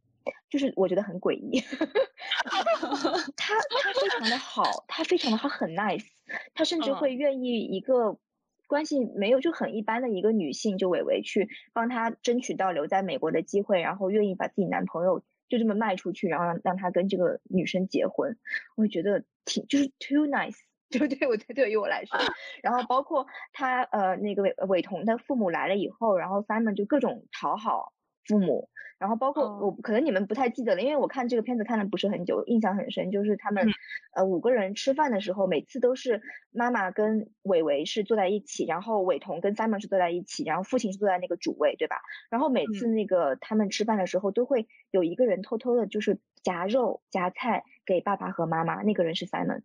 [0.50, 1.60] 就是我觉得很诡异。
[2.44, 6.04] 他他非常的好，他非常的好很 nice，
[6.52, 8.18] 他甚至会愿意一个。
[8.66, 18.36] 关系没有就很一般的一个女性，就伟伟去帮她争取到留在美国的机会，然后愿意把自己男朋友就这么卖出去，然后让让他跟这个女生结婚，
[18.76, 20.56] 我觉得挺就是 too nice，
[20.90, 21.28] 就对？
[21.28, 22.18] 我对对于我来说，
[22.62, 27.92] 然后包括他呃那个伟伟彤的父母来了以后，然后 Simon 就各种讨好
[28.26, 28.68] 父母。
[28.96, 33.66] 然后包括我，可能你们不太记得了，因为我看这个片子看的不是很久，印象很深，就是他们
[34.14, 41.96] 呃五个人吃饭的时候，每次都是妈妈跟伟伟是坐在一起，然后伟彤跟 Simon 是坐在一起，然后父亲是坐在那个主位，对吧？
[42.30, 49.62] 然后每次那个他们吃饭的时候，都会有一个人偷偷的，就是夹肉夹菜给爸爸和妈妈，那个人是 Simon。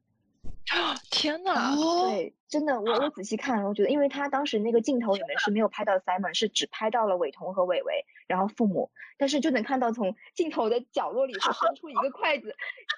[1.19, 1.75] 天呐！
[2.07, 12.55] 对，真的，我我仔细看了，我觉得，因为他当时那个镜头里面是没有拍到 Simon，是只拍到了伟彤和伟伟，然后父母，但是就能看到从镜头的角落里是伸出一个筷子，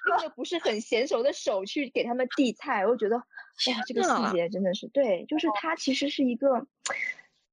[0.08, 3.24] 用的不是很娴熟的手去给他们递菜，我觉得，哇，
[3.88, 6.68] 这个细节真的是，对，就是他其实是一个。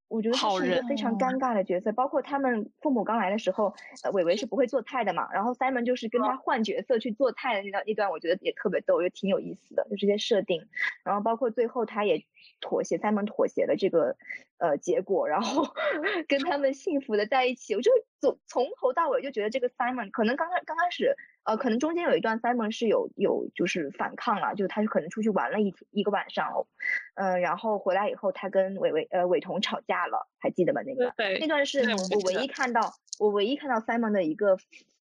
[0.10, 10.68] 我觉得他是一个非常尴尬的角色，包括他们父母刚来的时候，呃，伟伟是不会做菜的嘛，然后 Simon 就是跟他换角色去做菜的那段那段，我觉得也特别逗，也挺有意思的，就这些设定，
[11.04, 12.26] 然后包括最后他也
[12.60, 14.18] 妥协，Simon 妥协了这个
[14.60, 15.68] 呃结果，然后
[16.30, 17.92] 跟他们幸福的在一起，我就
[18.22, 21.16] 从从头到尾就觉得这个 Simon 可能刚开刚开始。
[21.46, 26.68] 呃，可能中间有一段 Simon 是有有就是反抗了，就他是可能出去玩了一一个晚上，
[27.16, 30.82] 嗯，然后回来以后他跟伟伟呃伟彤吵架了，还记得吗？
[30.86, 31.80] 那个那段是
[32.14, 34.58] 我唯一看到我唯一看到 Simon 的一个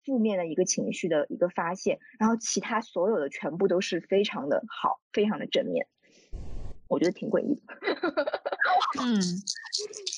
[0.06, 5.88] 负面的一个情绪的一个发泄，然后其他所有的全部都是非常的好，非常的正面，
[6.90, 7.62] 我觉得挺诡异的。
[9.02, 9.22] 嗯，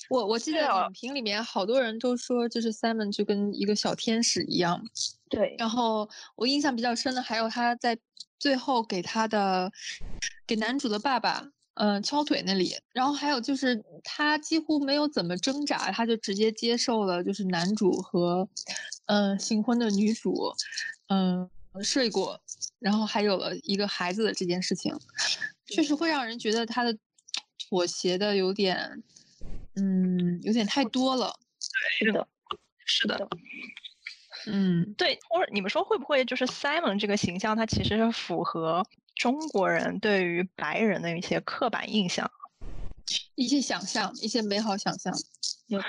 [0.10, 4.82] 我我记得影评里面好多人都说，就是 Simon 就跟一个小天使一样。
[5.30, 5.56] 对。
[5.58, 7.98] 然后我印象比较深的还有他在
[8.40, 9.72] 最后给他的
[10.48, 12.76] 给男主的爸爸，嗯，敲腿那里。
[12.94, 18.48] 然后还有就是他几乎没有怎么挣扎，他就直接接受了，就是男主和
[19.06, 20.54] 嗯新婚的女主
[21.08, 21.50] 嗯
[21.84, 22.42] 睡过，
[22.80, 24.96] 然后还有了一个孩子的这件事情，
[25.66, 26.98] 确实会让人觉得他的
[27.70, 29.04] 妥协的有点。
[29.76, 31.34] 嗯，有点太多了。
[31.60, 32.28] 是的，
[32.86, 33.30] 是的。
[34.48, 35.18] 嗯，对。
[35.30, 42.30] 或者你们说会不会就是 Simon 这个形象，他其实是符合中国人对于白人的一些刻板印象，
[43.36, 45.14] 一些想象，一些美好想象。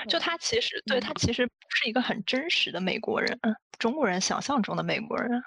[0.07, 3.37] 就他其实对他其实不是一个很真实的美国人，
[3.77, 5.43] 中国人想象中的美国人。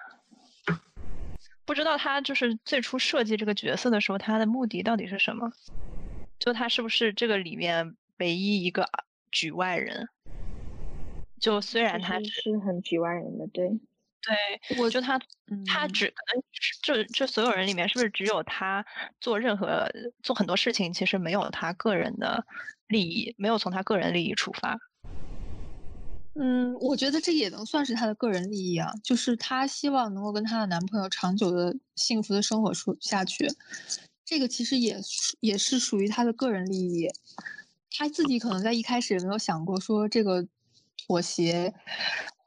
[1.64, 5.50] 不知道他就是最初设计这个角色的时候，他的目的到底是什么？
[6.38, 7.96] 就他是不是这个里面？
[8.18, 8.88] 唯一一个
[9.32, 10.08] 局外人，
[11.40, 15.18] 就虽然他是很局外人的，对，对，我就他，
[15.66, 16.42] 他只可能
[16.80, 18.86] 就就所有人里面，是不是只有他
[19.20, 19.90] 做任何
[20.22, 22.46] 做很多事情，其实没有他个人的
[22.86, 24.78] 利益，没有从他个人利益出发。
[26.36, 33.48] 嗯，我觉得这也能算是她的个人利益啊，就是她希望能够跟她的男朋友长久的幸福的生活出下去，
[34.24, 35.00] 这个其实也
[35.38, 37.08] 也是属于她的个人利益。
[37.96, 40.44] 她自己可能在一开始也没有想过，说这个
[41.06, 41.72] 妥协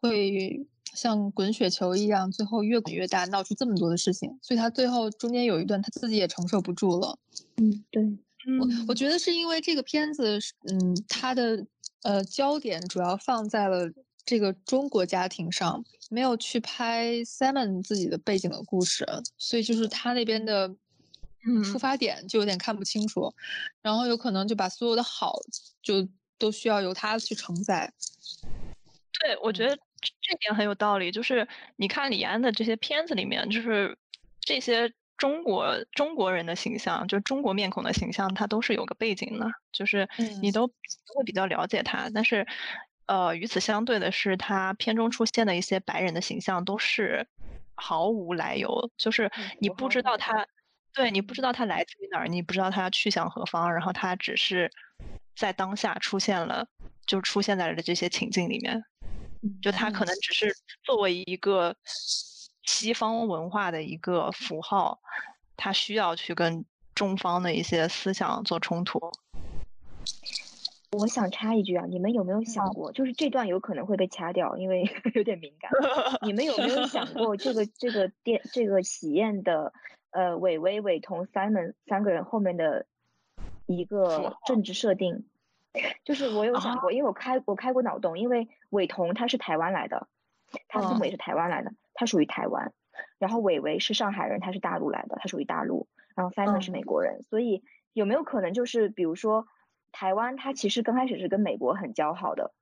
[0.01, 4.37] 会像滚雪球一样，最后越滚越大，闹出这么多的事情。
[4.41, 7.17] 所以她最后中间有一段，她自己也承受不住了。
[7.55, 8.17] 嗯，对，
[8.59, 11.65] 我我觉得是因为这个片子，嗯，它的
[12.03, 13.91] 呃焦点主要放在了
[14.25, 19.05] 这个中国家庭上，没有去拍 Simon 自己的背景的故事，
[19.37, 20.75] 所以就是他那边的。
[21.63, 23.33] 出发点就有点看不清楚，
[23.81, 25.39] 然后有可能就把所有的好
[25.81, 26.05] 就
[26.37, 27.89] 都需要由他去承载。
[29.17, 29.73] 对，我觉得
[30.21, 31.09] 这点很有道理。
[31.09, 33.97] 就是你看李安的这些片子里面，就是
[34.41, 40.07] 这些中国中国人的形象，就中国面孔的形象，它都是有个背景的，就是
[40.41, 42.09] 你都会比较了解他。
[42.13, 42.45] 但是，
[43.07, 47.27] 呃，与此相对的是，他片中出现的一些白人的形象都是
[47.75, 50.45] 毫无来由，就是你不知道他。
[50.93, 54.71] 对你不知道他来自于哪儿，你不知道他要去向何方，然后他只是
[55.35, 56.67] 在当下出现了，
[57.05, 58.83] 就出现在了这些情境里面。
[59.61, 60.51] 就他可能只是
[60.81, 61.75] 作为一个
[62.67, 64.99] 西方文化的一个符号，
[65.55, 68.99] 它需要去跟中方的一些思想做冲突。
[70.91, 74.83] 我想插一句啊，你们有没有想过，就是这段有可能会被掐掉，因为
[75.15, 75.71] 有点敏感。
[76.21, 79.73] 你们有没有想过，这个这个电这个喜宴的？
[80.11, 82.87] 呃，伟伟、伟同 Simon 三个人后面的
[83.67, 85.27] 一个政治设定，
[86.05, 90.07] 就是我有想过，因为我开我开过脑洞，因为伟同他是台湾来的，
[90.69, 92.71] 他父母也是台湾来的，他属于台湾，
[93.19, 99.49] 然后伟伟是上海人，他是大陆来的，他属于大陆，然后 Simon 是美国人，所以有没有可能就是比如说
[99.91, 102.53] 台湾，他其实刚开始是跟美国很交好的，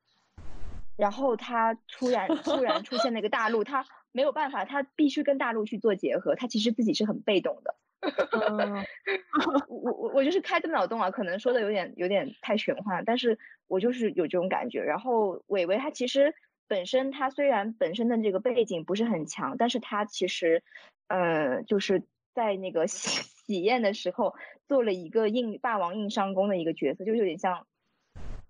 [0.97, 3.85] 然后他突然突然出现那个大陆，他。
[4.15, 7.75] 没有办法，他必须跟大陆去做结合，他其实自己是很被动的。
[9.67, 14.81] 我我我就是开这个脑洞啊，可能说的有点有点太玄幻，但是我就是有这种感觉。
[14.81, 16.33] 然后伟伟他其实
[16.67, 20.63] 本身他虽然本身的这个背景不是很强，但是他其实
[21.07, 24.35] 呃就是在那个 喜喜宴的时候
[24.67, 27.65] 做了一个硬霸王硬上弓的一个角色，就有点像。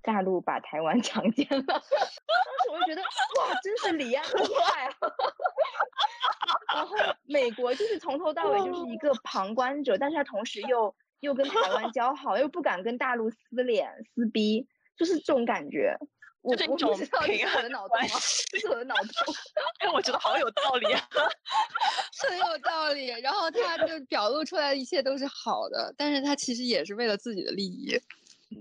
[0.01, 1.81] 大陆把台湾 强奸了， 当时
[2.71, 4.93] 我就觉得哇，真是李安厉害啊！
[6.75, 15.97] 然后美国就是从头到尾就是一个旁观者，但是他同时又又跟台湾交好，又不敢跟大陆撕脸撕逼，就是这种感觉。
[16.45, 18.07] 我我不知道是我的脑洞吗？
[18.19, 19.35] 是我的脑洞，
[19.79, 21.01] 哎，我觉得好有道理啊，
[22.29, 23.07] 很有道理。
[23.07, 27.99] 然后他就表露出来的一切都是好的，但是他其实也是为了自己的利益。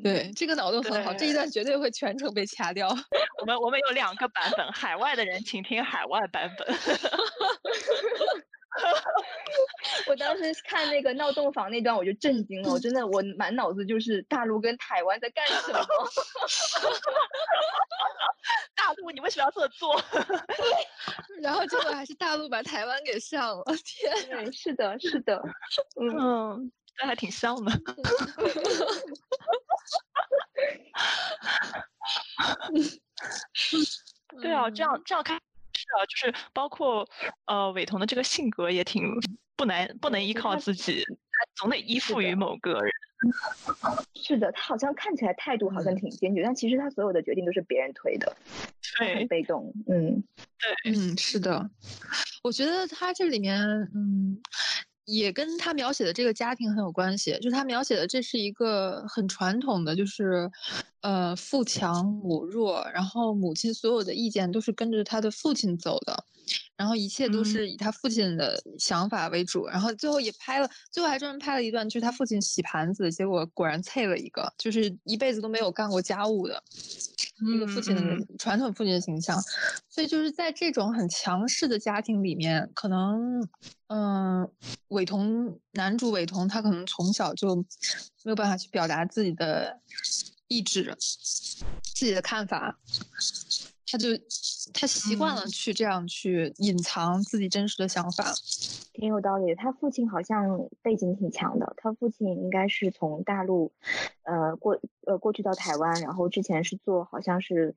[0.02, 2.88] 对，这个脑洞很好，这一段绝对会全程被掐掉。
[3.40, 6.66] 我们我们有两个版本，海外的人请听海外版本。
[10.08, 15.78] 我当时看那个闹洞房那段，我就震惊了，我真的我满脑子就是大陆跟台湾在干什么。
[18.74, 20.02] 大陆，你为什么要这么做？
[21.40, 24.12] 然后结果还是大陆把台湾给上了，天！
[24.28, 25.42] 对，是的，是的，
[26.00, 26.70] 嗯。
[26.96, 27.72] 这还挺像的，
[34.40, 35.42] 对啊，这样这样看是
[35.98, 37.06] 啊，就是包括
[37.46, 39.02] 呃伟彤的这个性格也挺
[39.56, 42.92] 不难，不能依靠自己，他总得依附于某个人。
[44.14, 48.36] 是的，他好像看起来态度好像挺坚决，但其实他所有的决定都是别人推的，
[48.98, 49.72] 对，很被动。
[49.86, 50.22] 嗯，
[50.58, 51.70] 对，嗯，是的，
[52.42, 53.58] 我觉得他这里面，
[53.94, 54.40] 嗯。
[55.04, 60.50] 也跟他描写的这个家庭很有关系，就是他描写的这是一个很传统的，就是，
[61.00, 66.24] 呃，父强母弱，然后母亲所有的意见都是跟着他的父亲走的。
[66.76, 76.62] 然后一切都是以他父亲的想法为主，然后最后也拍了，最后还专门拍了一段，就是他父亲洗盘子，结果果然菜了一个，就是一辈子都没有干过家务的
[77.54, 78.02] 一个父亲的
[78.38, 79.40] 传统父亲的形象。
[79.88, 83.48] 所以就是在这种很强势的家庭里面，可能，
[83.88, 84.50] 嗯，
[84.88, 87.56] 伟彤男主伟彤他可能从小就
[88.22, 89.80] 没有办法去表达自己的
[90.48, 92.78] 意志，自己的看法。
[93.86, 94.08] 他就
[94.72, 98.24] 他习惯了去这样去隐藏自己真实的想法，
[98.92, 99.56] 挺有道理的。
[99.56, 103.72] 他父亲好像背景挺强的，他父亲应该是从大陆，
[104.22, 107.74] 呃过呃过去到台湾，然后之前是做好像是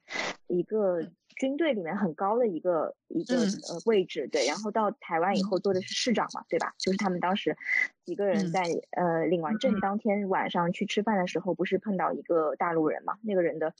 [0.47, 1.01] 一个。
[1.39, 6.73] 军队里面很高的一个一个呃位置，对，然后到台湾以后做的是市长嘛，对吧？
[6.79, 7.55] 就是他们当时
[8.03, 13.19] 几个人在呃领完证当天晚上去吃饭的时候，不是碰到一个大陆人嘛？
[13.21, 13.71] 那个人的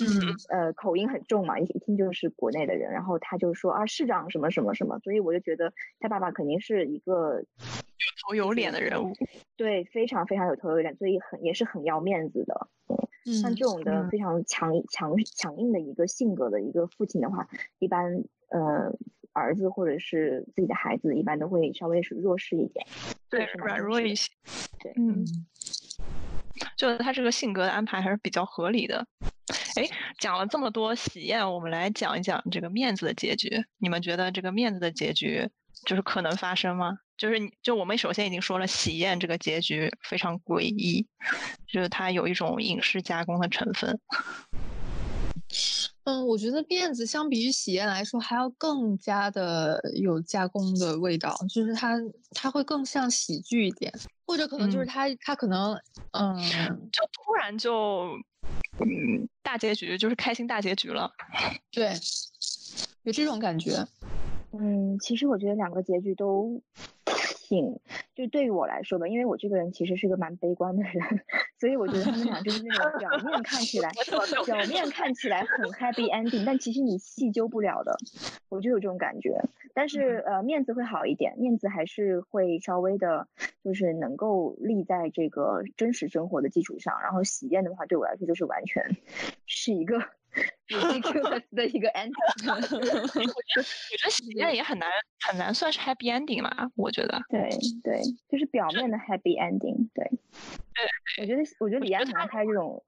[0.50, 9.14] 呃口音很重嘛，一一听就是国内的人，然后他就说啊市长什么什么什么，所以我就觉得他爸爸肯定是一个有头有脸的人物，
[9.56, 12.68] 对，非常非常有头有脸，所以很也是很要面子的。
[13.26, 18.92] 嗯像这种的非常强强强硬的一个性格的一个父亲的话，一般呃
[19.32, 22.84] 儿子或者是自己的孩子，一般都会稍微是弱势一点，
[23.30, 24.32] 对，软弱一些。
[24.82, 25.24] 对，嗯，
[26.76, 29.06] 就是他这个性格的安排还是比较合理的。
[29.78, 33.64] 哎，讲了这么多喜宴，我们来讲一讲这个面子的结局。
[33.78, 35.48] 你们觉得这个面子的结局
[35.86, 36.98] 就是可能发生吗？
[37.16, 41.06] 就是你，就我们首先已经说了，喜宴这个结局非常诡异，
[41.68, 44.00] 就是它有一种影视加工的成分。
[46.04, 51.98] 嗯，我觉得面子相比于喜宴来说，还要更加的有加工的味道，就是它
[52.32, 53.92] 它会更像喜剧一点，
[54.26, 55.74] 或者可能就是它它可能
[56.12, 56.38] 嗯，
[56.92, 58.10] 就突然就
[58.80, 61.12] 嗯大结局就是开心大结局了，
[61.72, 61.94] 对，
[63.04, 63.88] 有这种感觉。
[64.60, 66.62] 嗯，其实我觉得两个结局都。
[67.50, 67.80] 挺，
[68.14, 71.02] 就对于我来说吧，因为我这个人其实是个蛮悲观的人，
[71.58, 73.90] 所以我觉得他们俩就是那种表面看起来，
[74.46, 77.96] 表面看起来很 happy ending，但其实你细究不了的，
[78.50, 79.40] 我就有这种感觉。
[79.74, 83.30] 但是呃，面子会好一点，面子还是会稍微的，
[83.64, 87.00] 就是能够立在这个真实生活的基础上。
[87.02, 88.98] 然后喜宴的话，对我来说就是完全
[89.46, 90.02] 是一个。
[90.70, 92.12] Ridiculous 的一个 ending，
[92.54, 94.90] 我觉得我觉得喜宴也很难
[95.28, 97.22] 很难算是 happy ending 嘛，我觉得。
[97.30, 97.50] 对
[97.84, 100.10] 对，就是表面的 happy ending，对。
[100.78, 102.84] 对，我觉得我觉得李安很难拍这种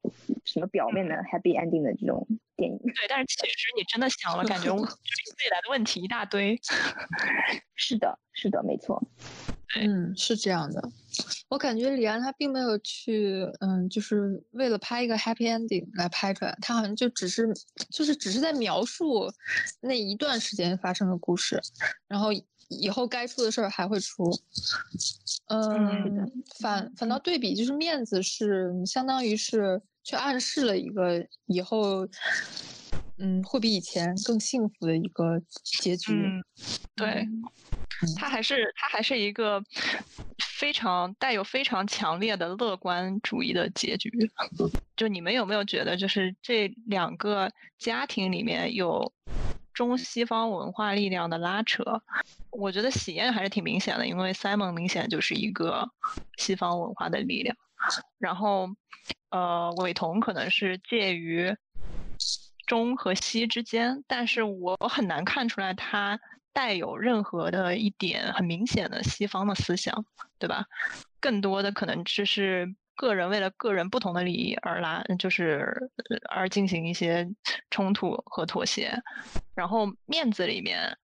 [0.45, 2.27] 什么表面的 happy ending 的这种
[2.59, 2.77] 电影。
[2.77, 6.59] 对，但是其实你真的想了，感觉 未来的问题一大堆。
[7.75, 9.01] 是的，是的，没错。
[9.75, 10.81] 嗯，是这样的。
[11.47, 17.47] 我感觉李安他并没有去，嗯，就是为了拍一个 happy ending 来拍出来，他好像就只是，
[17.91, 19.31] 就是只是在描述
[19.79, 21.61] 那一段时间发生的故事，
[22.07, 22.29] 然后
[22.67, 24.23] 以后该出的事儿还会出。
[25.47, 32.07] 嗯，反反倒对比，就是面子是相当于是去暗示了一个以后，
[33.17, 36.11] 嗯，会比以前更幸福的一个结局。
[36.95, 37.27] 对。
[38.15, 39.61] 他还是他还是一个
[40.57, 44.09] 非常带有非常强烈的乐观主义的结局。
[44.95, 49.11] 就你们有没有觉得，就是这两个家庭里面有
[49.73, 51.83] 中西方文化力量的拉扯？
[52.51, 55.91] 我觉得喜宴还是挺明显的，因为 Simon 明显就是一个
[56.37, 57.53] 西方文化的力量。
[58.17, 58.69] 然后，
[59.29, 61.55] 呃，伟彤可能是介于
[62.65, 66.19] 中和西之间，但是我很难看出来他。
[66.51, 70.03] 带有任何的一点很明显的西方的思想，
[70.39, 70.65] 对吧？
[71.19, 75.89] 更多的可能只是个人为了个人不同的利益而来，就是
[76.27, 77.25] 而进行一些
[77.69, 78.91] 冲突和妥协。
[79.53, 80.97] 然后面子里面，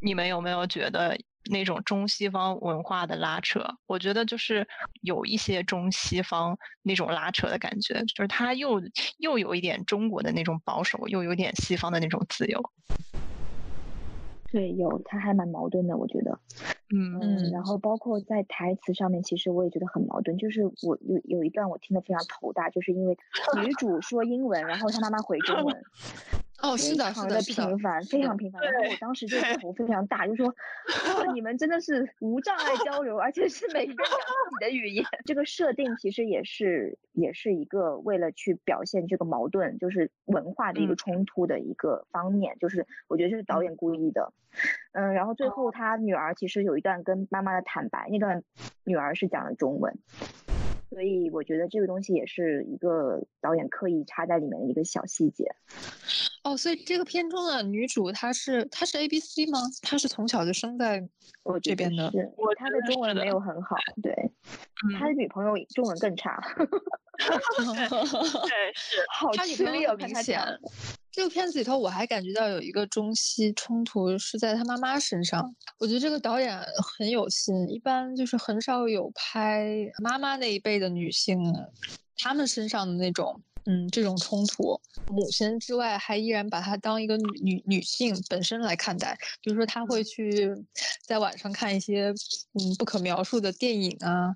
[0.00, 1.16] 你们有没有觉得
[1.48, 3.60] 那种中西方文化的拉扯？
[3.86, 4.66] 我觉得就是
[5.02, 8.80] 有一些中西方那种拉扯的感觉，就是他又
[9.18, 12.62] 又有一点中国的那种保守，又有点西方的那种自由。
[14.50, 16.38] 对，有，他还蛮矛盾的，我觉得，
[16.88, 20.38] 嗯嗯，然后包括在台词上面，其实我也觉得很矛盾。
[20.38, 23.18] 就是我有有一段我听得非常头大，就是因为
[23.62, 25.84] 女主说英文，然后她妈妈回中文，
[26.60, 28.60] 哦，是的，是的，频繁，非常频繁。
[28.60, 30.46] 然后我当时就头非常大，就说：
[31.24, 42.56] “哇，你们真的是无障碍交流，而且是每个人讲自己的语言。”这个设定其实也是也是一个为了去表现这个矛盾，就是文化的一个冲突的一个方面。
[42.58, 44.32] 就是我觉得这是导演故意的。
[44.92, 48.42] 嗯，然后最后他女儿其实有一段跟妈妈的坦白，那段
[48.82, 49.96] 女儿是讲的中文。
[50.90, 55.44] 所以我觉得这个东西也是一个导演刻意插在里面的一个小细节。
[56.44, 59.60] 哦，所以这个片中的女主她是她是 A B C 吗？
[59.82, 61.06] 她是从小就生在
[61.42, 62.10] 我这边的。
[62.36, 64.14] 我她的中文没有很好，对，
[64.98, 66.40] 她的女朋友中文更差。
[67.18, 70.40] 对，是 好吃力哦，明显。
[71.18, 75.52] 这个片子里头，我还感觉到有一个中西冲突是在他妈妈身上。
[75.80, 76.56] 我觉得这个导演
[76.96, 79.66] 很有心，一般就是很少有拍
[80.00, 81.36] 妈妈那一辈的女性，
[82.18, 83.42] 她们身上的那种。
[83.70, 89.14] 嗯，这种冲突，母亲之外，还依然把她当一个女女女性本身来看待。
[89.42, 90.50] 比如说，她会去
[91.04, 92.06] 在晚上看一些
[92.54, 94.34] 嗯不可描述的电影啊，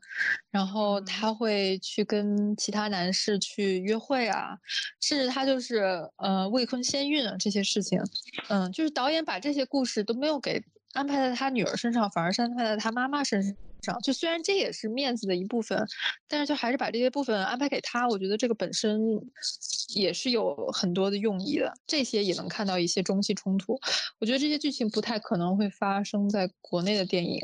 [0.51, 4.59] 然后她会去跟其他男士去约会啊，
[5.01, 5.79] 甚至她就是
[6.17, 7.99] 呃未婚先孕啊这些事情。
[8.51, 10.63] 嗯，就是导演把这些故事都没有给
[10.93, 13.99] 安排在她女儿身上，反而是安排在她妈妈身上。
[14.01, 15.87] 就虽然这也是面子的一部分，
[16.29, 18.09] 但是就还是把这些部分安排给他。
[18.09, 19.01] 我觉得这个本身
[19.95, 21.73] 也是有很多的用意的。
[21.87, 23.79] 这些也能看到一些中西冲突。
[24.19, 27.41] 我觉得这些剧情不太可能会发生在国内的电影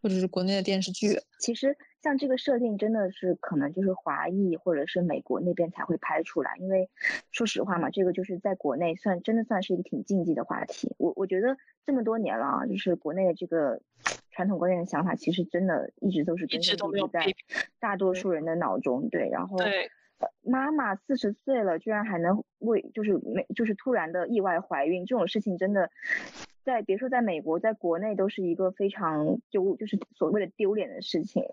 [0.00, 1.18] 或者是国内的电视剧。
[1.40, 6.88] 其实像这个设定真的是可能就是华裔或者是美国那边才会拍出来，因为
[7.30, 10.94] 说实话嘛，这个就是在国内算真的算是一个挺禁忌的话题。
[10.98, 11.56] 我我觉得
[11.86, 13.80] 这么多年了，就是国内的这个。
[14.32, 17.24] 传统观念的想法其实真的一直都是根深蒂固在
[17.78, 19.28] 大多数人的脑中，对。
[19.30, 19.56] 然后，
[20.42, 25.90] 妈妈四十岁了，居然还能为就是没就是突然的意外怀孕这种事情，真的
[26.64, 31.44] 在别说在美国，在国内都是一个非常就就是所谓的丢脸的事情。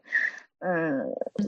[0.59, 1.05] 嗯，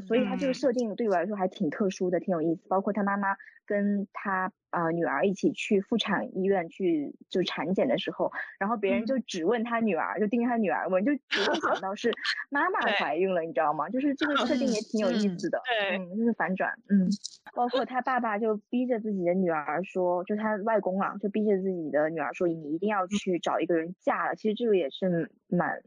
[0.07, 2.67] 所以他这个设定对我来说还挺特殊的，挺有意思。
[2.67, 3.35] 包括他妈妈
[3.65, 12.11] 跟他啊女儿一起去妇产医院去就产检的时候，然后别人就只问他女儿，就盯着他女儿问，就只会想到是
[12.49, 13.89] 妈妈怀孕了，你知道吗？
[13.89, 17.09] 就是这个设定也挺有意思的，嗯，就是反转，嗯。
[17.53, 24.35] 包括他爸爸就逼着自己的女儿说，就他外公啊，就逼着自己的女儿说，你一定要去找一个人嫁了。
[24.35, 25.81] 其实这个也是蛮。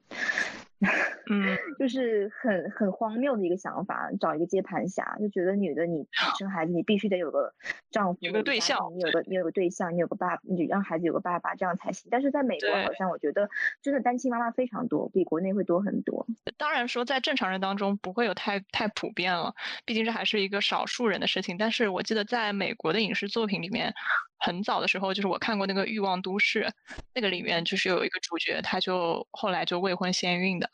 [1.31, 6.07] 嗯，就是很很荒谬的一个想法，找一个接盘侠，就觉得女的你
[6.39, 7.55] 生孩子你必须得有个
[7.91, 12.09] 丈夫，有个对象，你有个你有个对象，你有个爸，你让孩子有个爸爸这样才行。
[12.11, 13.49] 但是在美国好像我觉得
[13.81, 16.27] 真的单亲妈妈非常多，比国内会多很多。
[16.59, 19.55] 当然说在正常人当中不会有太太普遍了，
[19.87, 21.57] 毕竟这还是一个少数人的事情。
[21.57, 23.95] 但是我记得在美国的影视作品里面，
[24.45, 26.65] 很早的时候就是我看过那个《欲望都市》，
[27.15, 30.69] 那个里面就是有一个主角，他就后来就未婚先孕的。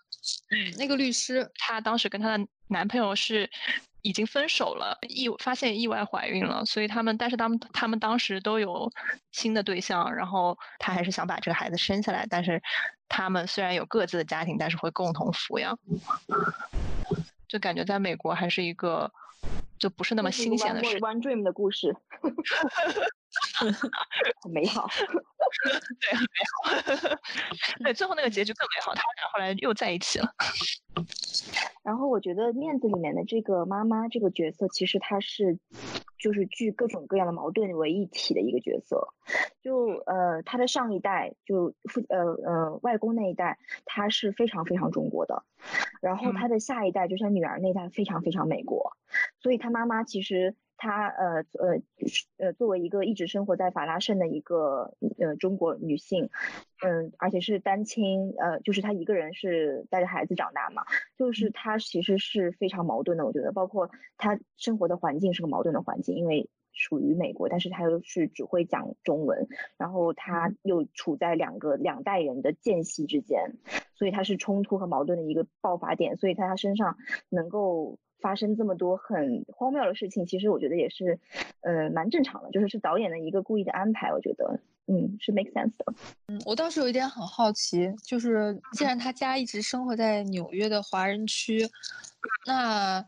[0.50, 3.48] 嗯，那个律师，她当时跟她的男朋友是
[4.02, 8.90] 已经分手了，意发现意外怀孕了，所以他们，但是他们他们当时都有
[9.30, 12.60] 新的对象，然后她还是想把这个孩子生下来，但是
[13.08, 15.78] 他们虽然有各自的家庭，但是会共同抚养，
[17.48, 19.10] 就感觉在美国还是一个
[19.78, 20.98] 就不是那么新鲜的事。
[20.98, 21.96] One Dream 的故事。
[24.42, 24.88] 很美好，
[26.00, 27.18] 对，很美好。
[27.84, 30.28] 对，最后那个结局更美好，他俩后来又在一起了。
[31.82, 35.58] 然后我觉得面子里面的这个妈妈这个角色，其实她是
[36.18, 39.08] 就是聚各种各样的矛盾为一体的一个角色。
[39.62, 45.44] 就呃，她的上一代就父呃呃外公那一代，他是非常非常中国的。
[46.02, 48.96] 然后他的下一代就是他女儿那代，非常非常美国。
[49.40, 50.56] 所以他妈妈其实。
[50.82, 51.82] 她呃呃
[52.38, 56.30] 呃，作为一个一直生活在法拉盛的一个呃中国女性，
[56.82, 60.82] 嗯，而且是单亲，呃，就是她一个人是带着孩子长大嘛，
[61.18, 63.26] 就是她其实是非常矛盾的。
[63.26, 73.52] 我觉得，包括她生活的环境是个矛盾的环境，因为属于美国，但是她又是只会讲中文，然后她又处在两个两代人的间隙之间，
[73.96, 76.96] 所以她是冲突和矛盾的一个爆发点，所以在她身上
[77.28, 77.98] 能够。
[78.20, 81.18] 发生这么多很荒谬的事情，其实我觉得也是，
[81.60, 85.94] 呃，蛮正常的，就是是导演的一个故意的安排，我觉得，嗯，是 make sense 的。
[86.28, 91.66] 嗯，我倒是有一点很好奇，就是既然他家一直生活在纽约的华人区，
[92.46, 93.04] 那，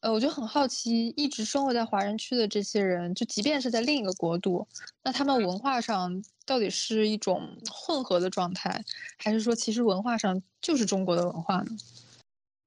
[0.00, 4.66] 呃，我就很好奇，一直生活在华人区的这些人，就即便是在另一个国度，
[5.02, 8.82] 那他们文化上到底是一种混合的状态，
[9.18, 11.66] 还是说其实文化上就是中国的文化呢？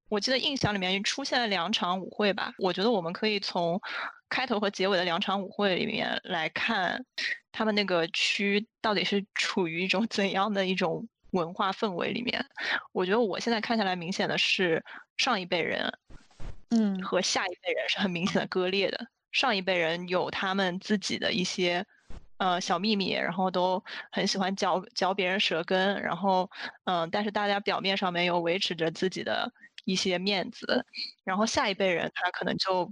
[0.10, 2.52] 我记得印象里面出现了两场舞会吧。
[2.58, 3.80] 我觉得我们可以从
[4.28, 7.06] 开头和结尾的两场舞会里面来看，
[7.52, 12.44] 他们那个区到底是处于一种 怎样的一种文化氛围里面。
[12.92, 14.84] 我觉得我现在看下来，明显的是
[15.18, 15.92] 上一辈人，
[16.72, 19.08] 嗯，和下一辈人是很明显的割裂的。
[19.32, 21.86] 上一辈人有他们自己的一些。
[22.40, 23.84] 呃，小秘密，然后都
[24.14, 26.50] 很喜欢嚼嚼别人舌根，然后，
[26.86, 29.52] 嗯，但是大家表面上面又维持着自己的
[29.90, 30.86] 一些面子，
[31.24, 32.92] 然后下一辈人他可能就，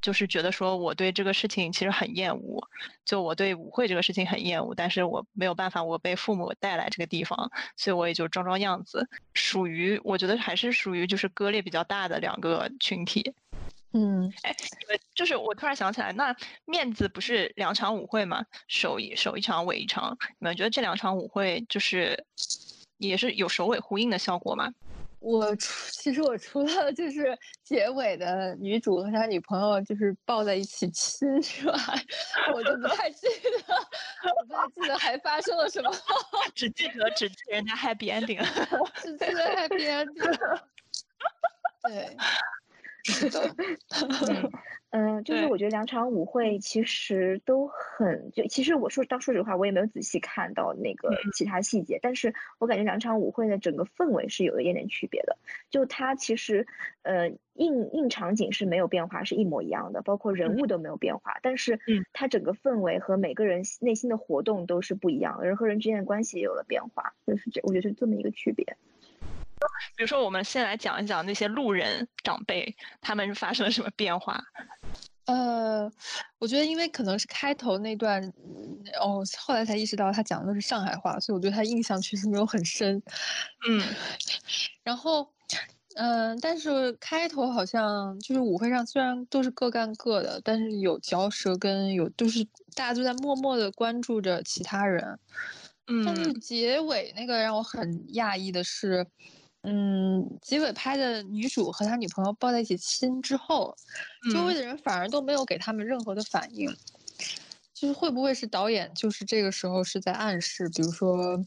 [0.00, 2.68] 就是觉得说我对这个事情其实很厌恶，
[3.04, 13.32] 就我对舞会这个事情很厌恶，但是我没有办法，我被父母带来这个地方，所以我也就装装样子，属于我觉得还是属于就是割裂比较大的两个群体。
[13.94, 14.56] 嗯，哎，
[15.14, 16.34] 就是我突然想起来，那
[16.64, 18.44] 面子不是两场舞会嘛？
[18.66, 20.16] 首一首一场，尾一场。
[20.40, 22.24] 你们觉得这两场舞会就是
[22.96, 24.72] 也是有首尾呼应的效果吗？
[25.22, 31.74] 我除 其实我除了就是结尾的女主和她女朋友就是抱在一起亲之外，
[32.54, 33.26] 我就不太记
[33.66, 33.74] 得，
[34.36, 35.90] 我不太记得还发生了什么，
[36.54, 38.44] 只记得只记得人家 happy ending，
[39.00, 40.38] 只记得 happy ending。
[41.82, 42.16] 对。
[43.04, 43.54] 是的，
[44.90, 45.56] 嗯，就是我。
[45.62, 55.36] 觉得两场舞会其实都很就，其实我说当说实话，我也没有仔细看到那个其他细节，但是我感觉两场舞会的整个氛围是有一点点区别的。
[55.70, 56.66] 就它其实，
[57.02, 61.78] 呃，硬硬场景是没有变化，是一模一样的，包括人物都没有变化，但是
[62.12, 68.76] 它整个氛围和每个人内心的活动都是不一样，人和人之间的关系也有了变化，就是这，我觉得是这么一个区别。
[69.96, 74.42] 比如说，我们先来讲一讲那些路人长辈，他们是发生了什么变化？
[75.26, 75.88] 呃，
[76.38, 78.20] 我觉得因为可能是开头那段，
[79.00, 83.00] 哦，后来才意识到他讲的都是上海话，所以我对他印象确实没有很深。
[83.68, 83.80] 嗯，
[84.82, 85.32] 然后，
[85.94, 92.44] 嗯，但是开头好像就是舞会上虽然都是各干各的，但是有嚼舌根，有都是
[92.74, 95.20] 大家都在默默的关注着其他人。
[95.86, 99.02] 嗯，但是结尾那个让我很讶异的是。
[99.02, 99.41] 嗯，
[100.40, 103.76] 结尾拍的女主和他女朋友抱在一起亲之后，
[104.32, 106.68] 周围的人反而都没有给他们任何的反应，
[107.72, 111.42] 就是会不会是导演就是这个时候是在暗示，比如说，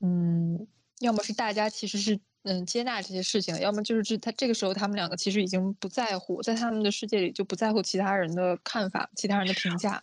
[0.00, 0.66] 嗯，
[1.00, 10.02] 要么是大家其实是嗯接纳这些事情，要么就是这他这个时候他们两个其实已经不在乎，在他们的世界里就不在乎其他人的看法、其他人的评价。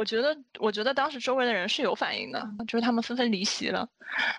[0.00, 3.86] 我觉得，我觉得当时周围的人是有反应的，就是他们纷纷离席了。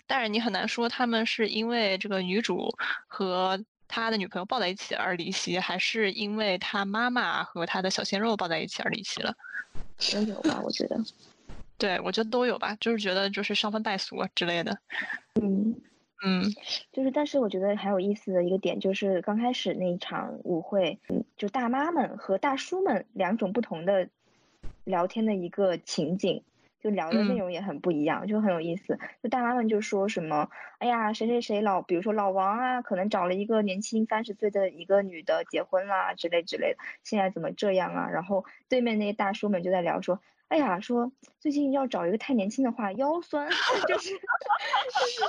[0.07, 2.67] 但是你很难说他们是因为这个女主
[3.05, 9.31] 和他的女朋友抱在一起而离席，还是因为他妈妈和他的小鲜肉抱在一起而离席了。
[10.11, 10.99] 都有吧，我觉得。
[11.77, 14.75] 对，我觉得都有吧，就是觉得就是伤风败俗之类的。
[15.39, 15.79] 嗯
[16.25, 16.43] 嗯，
[16.91, 24.09] 就是，但是我觉得还有意思的一个点就是，刚开始那一场舞会，嗯，就大妈们和大叔们两种不同的。
[24.83, 26.43] 聊天的一个情景，
[26.79, 28.97] 就聊的内容也很不一样，就很有意思。
[29.21, 38.09] 就大妈们就说什么，哎呀，谁谁谁老，比如说老王啊，可能找了一个年轻三十岁的一个女的结婚啦，之类之类的，现在怎么这样啊？
[38.09, 43.49] 然后对面那些大叔们就在聊说，哎呀，说最近要找一个太年轻的话腰酸，
[43.87, 44.17] 就是就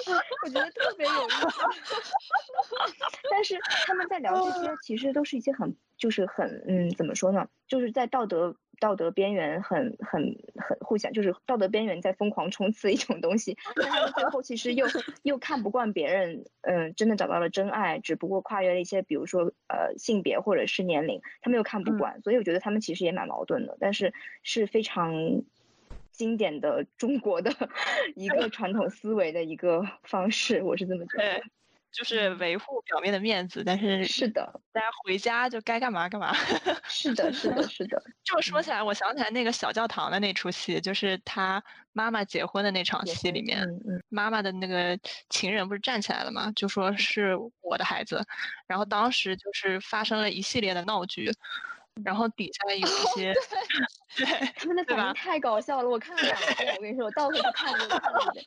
[0.00, 0.12] 是
[0.44, 1.46] 我觉得特别有意思。
[3.30, 7.48] 但是他们在聊这些，其实都是一些很就是很嗯，怎么说呢？
[7.68, 8.56] 就是在道德。
[8.80, 14.84] 道德边缘很很很互相，就是道德边缘在疯狂冲刺一种东西， 但他们最后其实又
[15.22, 25.14] 又看不惯别人，嗯，真的找到了真爱，只不过跨越了一些，比如说呃性别或者是年龄，他们又看不惯，所以我觉得他们其实也蛮矛盾的，但是是非常
[26.10, 27.52] 经典的中国的
[28.16, 31.40] 一个传统思维的一个方式，我是这么觉得。
[31.92, 36.34] 就是维护表面的面子，但是是的，大家回家就该干嘛干嘛。
[36.88, 38.02] 是的，是的，是的。
[38.24, 41.62] 这么说起来，我想起来那个小教堂的那出戏，就是他
[41.92, 43.66] 妈妈结婚的那场戏里面，
[44.08, 46.50] 妈妈的那个情人不是站起来了嘛？
[46.56, 48.24] 就说是我的孩子，
[48.66, 51.30] 然后当时就是发生了一系列的闹剧。
[52.02, 52.80] 然后底下有一
[53.14, 53.42] 些，对
[54.56, 56.74] 他们的反应太搞笑了，我看了两遍。
[56.76, 58.44] 我跟你说，我倒回去看了看了一遍，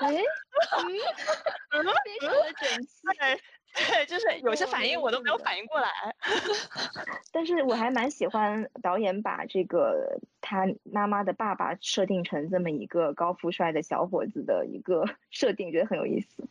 [0.00, 0.22] 哎，
[1.72, 3.02] 嗯， 非常的整齐，
[3.74, 5.90] 对，就是有些反应我都没有反应过来。
[7.30, 16.48] 但是我还蛮喜欢导演把这个他妈妈的爸爸设定成这么一个高富帅的小伙子的一个设定，觉得很有意思。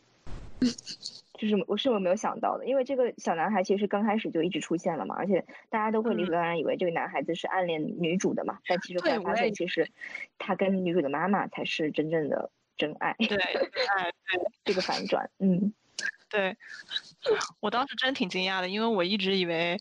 [1.37, 9.89] 就是我是我没有想到的，因为这个小男孩其实刚开始就一直出现了嘛，而且大家都会理所当然以为这个男孩子是暗恋女主的嘛，但其实后来发现其实
[10.37, 13.15] 他跟女主的妈妈才是真正的真爱。
[13.19, 13.27] 对，
[13.97, 15.73] 哎，对，这个反转，嗯。
[16.27, 16.57] 对，
[17.61, 19.79] 我当时真挺惊讶的，因为我一直以为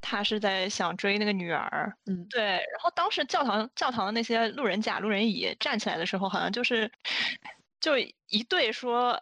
[0.00, 1.92] 他是在想追那个女儿。
[2.06, 2.42] 嗯，对。
[2.42, 6.90] 然后当时教堂教堂的那些路人甲、路人乙站起来的时候，好像就是
[7.80, 9.20] 就一对说，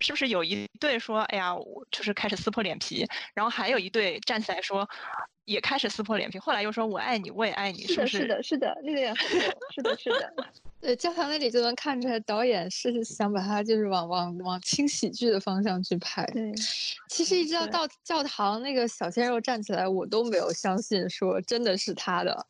[0.00, 4.88] 是不是有一对说，哎呀，我就是开始撕破脸皮，然后还有一对站起来说。
[5.48, 10.34] 也开始撕破脸皮，后来又说我爱你，我也爱你，是的，是的，是的，那个也是的，是的。
[10.78, 16.22] 对，教堂那里就能看出来，导演是想把它就是往往往轻喜剧的方向去拍。
[16.34, 16.52] 对，
[17.08, 22.46] 其实一直到到教堂那个小鲜肉站起来，我都没有相信说真的是他的，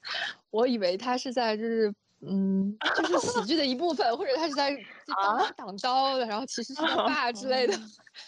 [0.50, 1.94] 我以为他是在就是。
[2.20, 7.74] 嗯，就是喜 剧的一部分，或者他是在挡挡刀的，然后其实是他 爸之类的。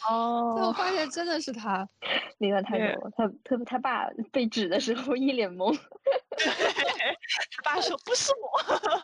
[0.08, 1.86] 哦，最后发现真的是他，
[2.38, 3.10] 明白太远了。
[3.16, 9.02] 他他他爸被指的时候一脸懵，他爸说不是我。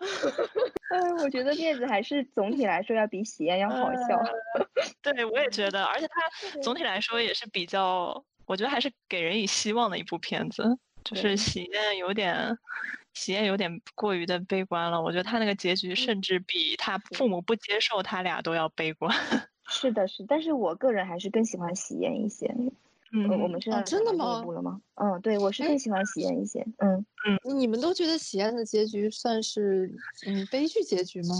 [0.91, 4.22] 嗯，我觉得面子还是总体来说要比喜宴要好笑。
[5.03, 10.78] 对，我也觉得，而且他总体来说也是比较，我觉得还是给人以希望的一部片子。
[11.05, 12.57] 就是喜宴有点。
[13.16, 19.10] 喜宴有点过于的悲观了，我觉得他那个结局甚至比他父母不接受他俩都要悲观。
[19.68, 22.54] 是的，是，但是我个人还是更喜欢喜宴一些。
[23.24, 24.44] 嗯，我们是真的吗？
[24.44, 24.80] 了吗？
[24.96, 26.60] 嗯，对，我是更喜欢喜宴一些。
[26.78, 27.04] 嗯
[27.44, 29.90] 嗯，你们都觉得喜宴的结局算是
[30.26, 31.34] 嗯悲剧结局吗？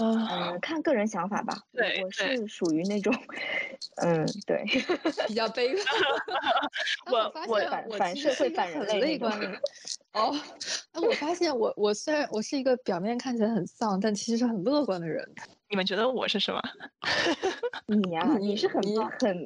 [0.00, 1.56] 嗯，看个人想法吧。
[1.72, 3.14] 对，我是属于那种，
[4.02, 4.64] 嗯，对，
[5.26, 5.84] 比较悲观。
[7.10, 9.46] 我我反反社会反人类观的。
[10.14, 10.34] 哦，
[10.94, 15.26] 那我发现我我虽然我是一个表面看起来很丧，但其实是很乐观的人。
[15.68, 16.62] 你们觉得我是什么？
[17.86, 18.80] 你呀，你是很
[19.20, 19.36] 很，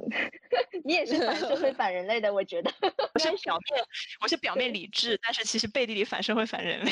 [0.84, 2.70] 你也是反社会 反人类的，我觉得。
[3.14, 3.84] 我是表面，
[4.22, 6.90] 我是表面理智，但是其实背地里反社会反人类。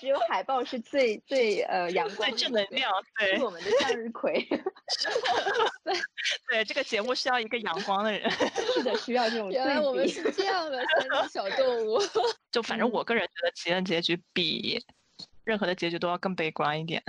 [0.00, 4.44] 只有海报是最最呃阳光、最正能量，对，是我们的向日葵。
[5.84, 5.94] 对
[6.48, 8.28] 对，这个节目需要一个阳光的人。
[8.30, 9.50] 是的，需要这种。
[9.50, 10.78] 原来我们是这样的
[11.10, 12.00] 三只小动物。
[12.50, 14.84] 就反正我个人觉得，奇人结局比。
[15.50, 17.02] 任何的结局都要更悲观一点。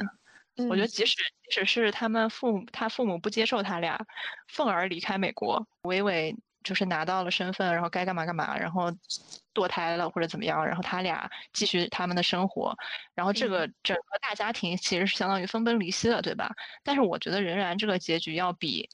[0.68, 1.16] 我觉得，即使
[1.48, 4.04] 即使是他们父母，他父母不接受他俩，
[4.48, 8.92] 愤而离开美国，伟伟就是拿到了身份，然后该干嘛干嘛，然后
[9.54, 12.76] 堕胎了或者怎么样，然后他俩继续他们的生活，
[13.14, 16.52] 然后这个整个大家庭其实是相当于分崩离析了，对吧？
[16.84, 18.89] 但是我觉得仍然这个结局要比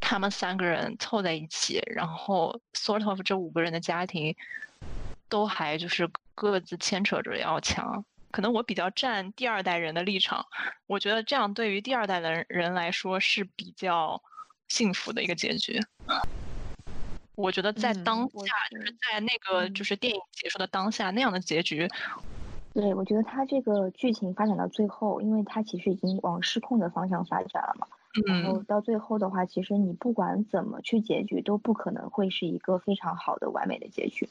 [0.00, 4.34] 他们三个人凑在一起，然后 sort of 这五个人的家庭
[5.28, 8.04] 都还就是各自牵扯着要强。
[8.38, 10.46] 可能我比较站第二代人的立场，
[10.86, 14.22] 我觉得这样对于第二代的人来说是比较
[14.68, 15.80] 幸福的一个结局。
[17.34, 21.88] 我觉得在当下，就是在那个就是电影结束的当下那样的结局。
[22.72, 27.88] 对，我觉得他这个剧情发展到最后，因为他其实已经往失控的方向发展了嘛。
[28.26, 34.28] 然后到最后的话，其实你不管怎么去结局，都不可能会是一个非常好的完美的结局。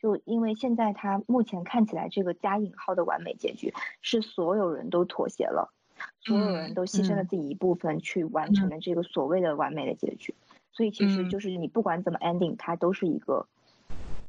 [0.00, 5.72] 就因为现在他目前看起来这个加引号的完美结局，是所有人都妥协了，
[6.20, 10.34] 所有人都牺牲了自己一部分去完成了这个所谓的完美的结局。
[10.72, 13.46] 所以其实就是你不管怎么 ending，它都是一个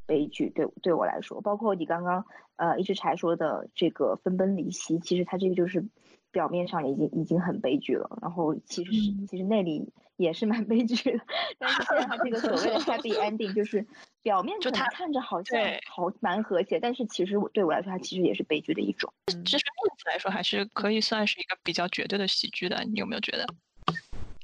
[0.06, 0.50] 悲剧。
[0.50, 2.24] 对对我来说，包括你刚刚
[2.56, 5.84] 呃一直才说的这个分崩离析，其实它这个就是。
[6.30, 11.24] 表面上已经已经很悲剧了，然后其实是其实那里也是蛮悲剧的，
[11.58, 13.84] 但是现在他这个所谓的 happy ending 就是
[14.22, 19.12] 表面就他看着好像好蛮和谐，但是其实我对我来说，它其实也是悲剧的一种。
[19.26, 23.46] 其实面子来说，还是可以算是一个比较绝对的喜剧的，你有没有觉得？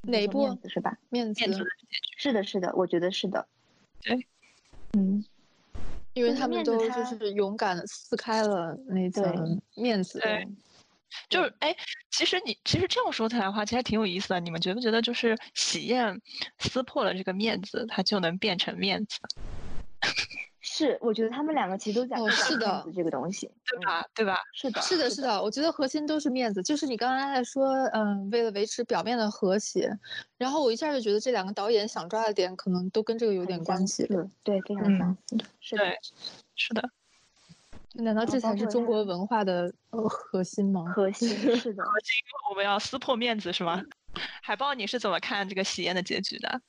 [0.02, 0.96] 哪一部是吧？
[1.10, 1.70] 面子面子的
[2.16, 3.46] 是的，是的，我觉得是的。
[4.00, 4.26] 对，
[4.92, 5.24] 嗯，
[6.14, 10.18] 因为他们都就是勇敢的撕开了那层面子。
[10.20, 10.48] 对。
[11.28, 11.74] 就是哎，
[12.10, 14.40] 其实你其实这样说起来的话，其实挺有意思的。
[14.40, 16.20] 你们觉不觉得，就是喜宴
[16.58, 19.18] 撕破了这个面子，它就能变成面子？
[20.68, 24.04] 是，我觉得他们两个其实都在哦，是的，这个东西，对吧？
[24.12, 24.40] 对吧？
[24.52, 25.40] 是的，是的，是的。
[25.40, 29.96] 我觉得核心都是面子，就是你刚才在说，嗯，为了维持表面的和谐，
[30.36, 34.04] 然后我一下就觉得这两个导演想抓的点，可能都跟这个有点关系。
[34.42, 35.38] 对，非常相似。
[35.60, 35.84] 是的，
[36.56, 36.90] 是的。
[37.98, 40.84] 难道这才是中国文化的呃核心吗？
[40.94, 42.14] 核心是的， 核心
[42.50, 43.82] 我们要撕破面子是吗？
[44.42, 46.60] 海豹，你是怎么看这个喜宴的结局的？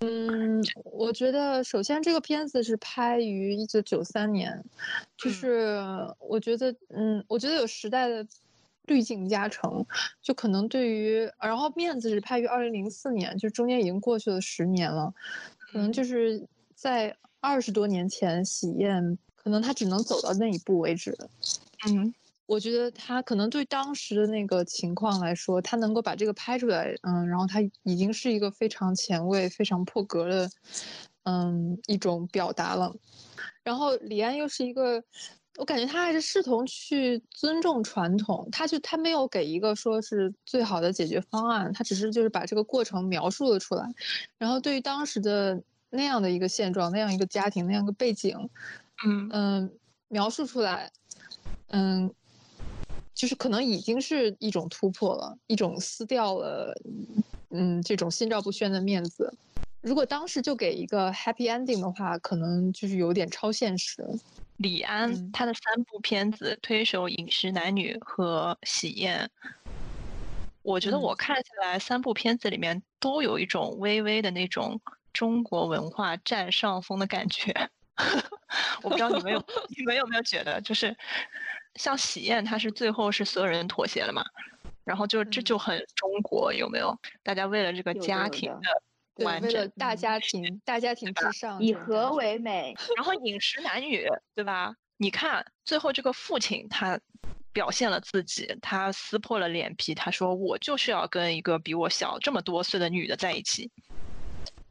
[0.00, 4.64] 嗯，我觉得首先这个片子是拍于一九九三年，
[5.16, 5.78] 就是
[6.18, 8.26] 我觉得嗯，我觉得有时代的
[8.86, 9.84] 滤镜加成，
[10.22, 15.12] 就可能对于然后面子是拍于二零零四年，就中间已经过去了十年了，
[15.58, 19.18] 可能就是在二十多年前喜宴。
[19.48, 21.16] 可能他只能走到那一步为止，
[21.88, 22.12] 嗯，
[22.44, 30.50] 我觉得他可能对当时的那个情况来说，他能够把这个拍出来，嗯，然后他已经是一个非常前卫、非常破格的，
[31.22, 32.94] 嗯，一种表达了。
[33.62, 35.02] 然后李安又是一个，
[35.56, 43.86] 我感觉他还是试图去尊重传统，他就他没有给一个说是最好的解决方案，他只是就是把这个过程描述了出来。
[44.36, 48.50] 然后对于当时的那样的一个现状、那样一个家庭、那样一个背景，
[49.06, 49.78] 嗯嗯，
[50.08, 50.90] 描述出来，
[51.68, 52.12] 嗯。
[53.14, 56.72] 就是可能已经是一种突破了，一种撕掉了，
[57.50, 59.36] 嗯，这种心照不宣的面子。
[59.80, 64.06] 如果当时就给一个 happy ending 的话，可能就是有点超现实。
[64.58, 69.28] 李安他的三部片子《推手》《饮食男女》和《喜宴》，
[70.62, 74.80] 我觉得我看下来三部片子里面都有一种微微的那种
[75.12, 77.68] 中国文化占上风的感觉。
[78.82, 79.44] 我不知道你们有
[79.76, 80.96] 你们有没有觉得，就是。
[81.74, 84.24] 像喜宴，它是最后是所有人妥协了嘛？
[84.82, 86.98] 然后就这就很中国，有没有？
[87.22, 92.74] 大家为了这个家庭的完整，大家庭，大家庭至上，以和为美。
[92.96, 94.74] 然后饮食男女，对吧？
[94.96, 96.98] 你看最后这个父亲，他
[97.52, 103.70] 表现了自己，他撕破了脸皮，他说我就是要跟一个比我小这么多岁的女的在一起。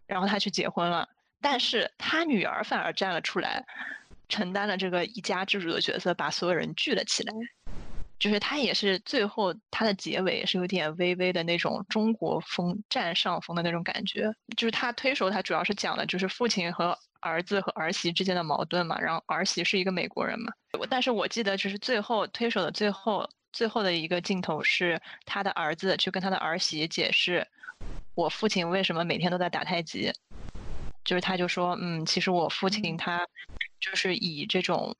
[0.06, 1.08] 然后他去结婚了，
[1.42, 3.64] 但是他女儿反而站了出来。
[4.30, 7.34] 承担了这个一家之主的角色，把所有人聚了起来。
[8.20, 14.30] 就是他也是最后他的结尾也是有点微微的那种中国风占上风的那种感觉。
[14.58, 19.00] 就是他推手，他主要是讲的就是父亲和儿子和儿媳之间的矛盾嘛。
[19.00, 20.52] 然后儿媳是一个美国人嘛。
[20.90, 27.48] 但是我记得就是最后推手的最后最后的一个镜头是他的儿子去跟他的儿媳解释，
[28.14, 30.12] 我父亲为什么每天都在打太极。
[31.08, 33.26] 就是他就说，嗯，其实我父亲他
[33.80, 34.94] 就是以这种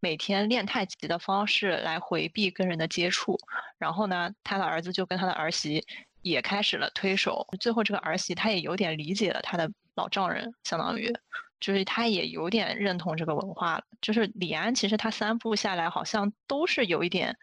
[0.00, 3.38] 每天练太极的方式来回避跟人的接触，
[3.78, 5.86] 然后呢，他的儿子就跟他的儿媳
[6.22, 11.16] 也开始了推手，最后这个儿媳她也有点理解了他的老丈人，相当于
[11.60, 13.84] 就是他也有点认同这个文化了。
[14.00, 17.36] 就是李安其实他三部下来好像都是有一点，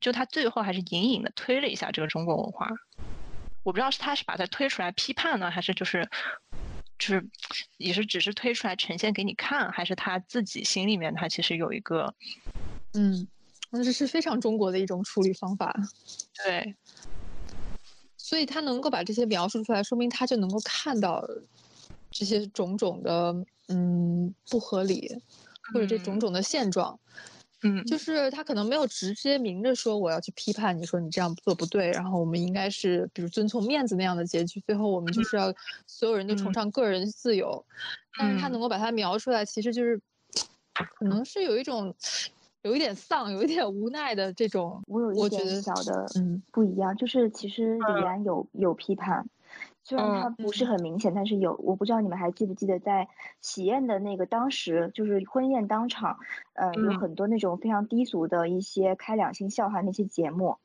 [0.00, 2.68] 就他最后还是隐隐的推了一下这个中国文化，
[3.62, 6.10] 我不知道是他是把它推出来批判呢，还是就是。
[6.98, 7.28] 就是
[7.76, 12.14] 也是只是推出来呈现给你看，还是他自己心里面他其实有一个，
[12.94, 13.26] 嗯，
[13.70, 15.74] 那这是非常中国的一种处理方法。
[16.44, 16.74] 对，
[18.16, 21.22] 所以他能够把这些描述出来，说明他就能够看到
[22.10, 23.34] 这些种种的
[23.68, 25.08] 嗯不合理，
[25.72, 26.98] 或者这种种的现状。
[26.98, 27.00] 嗯，
[27.86, 35.52] 就是他可能没有直接明着说我要去批判你说你这样做不对，然后我们应该是比如遵从面子那样的结局，最后我们就是要
[35.86, 37.64] 所有人都崇尚个人自由，
[38.18, 40.00] 但是他能够把它描出来，其实就是
[40.98, 41.94] 可能是有一种
[42.62, 44.82] 有一点丧，有一点无奈的这种。
[44.86, 46.42] 我有一点小的嗯。
[46.52, 49.26] 不一样，就是其实李安有有批判。
[49.86, 53.06] 虽然它不是很明显，但是有，我不知道你们还记不记得，在
[53.40, 56.18] 喜宴的那个当时，就是婚宴当场，
[56.54, 60.56] 呃，有很多那种非常低俗的一些开两性笑话那些节目，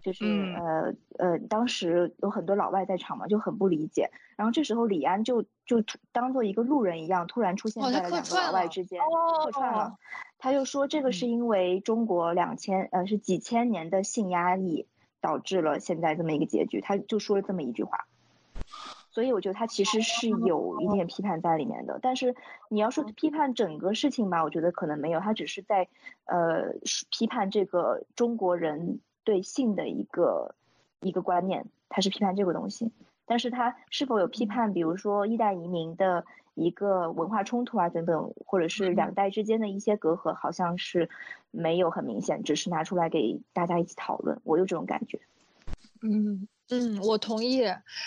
[0.00, 0.24] 就是
[0.56, 4.10] 呃呃，当时有很多老外在场嘛，就很不理解。
[4.34, 8.98] 然后这时候李安就就当做一个路人一样，突然出现在了两个老外之间，
[9.44, 9.98] 客串了。
[10.38, 14.86] 他就说这个是因为中国两千呃是几千年的性压抑
[15.20, 18.06] 导致了现在这么一个结局，他就说了这么一句话。
[19.14, 22.34] 所以我觉得他其实是有一点批判在里面的，但是
[22.68, 25.86] 你要说批判整个事情吧，我觉得可能没有，他只是在
[26.24, 26.72] 呃
[27.12, 30.56] 批判这个中国人对性的一个
[30.98, 32.90] 一个观念，他是批判这个东西，
[33.24, 41.08] 但是他是否有批判，比如说一代移民的一个文化冲突啊等等，或者是两代之间的一些隔阂，好像是
[41.52, 45.20] 没有很明显，只是拿出来给大家一起讨论，我有这种感觉，
[46.02, 46.48] 嗯。
[46.70, 47.62] 嗯，我同意。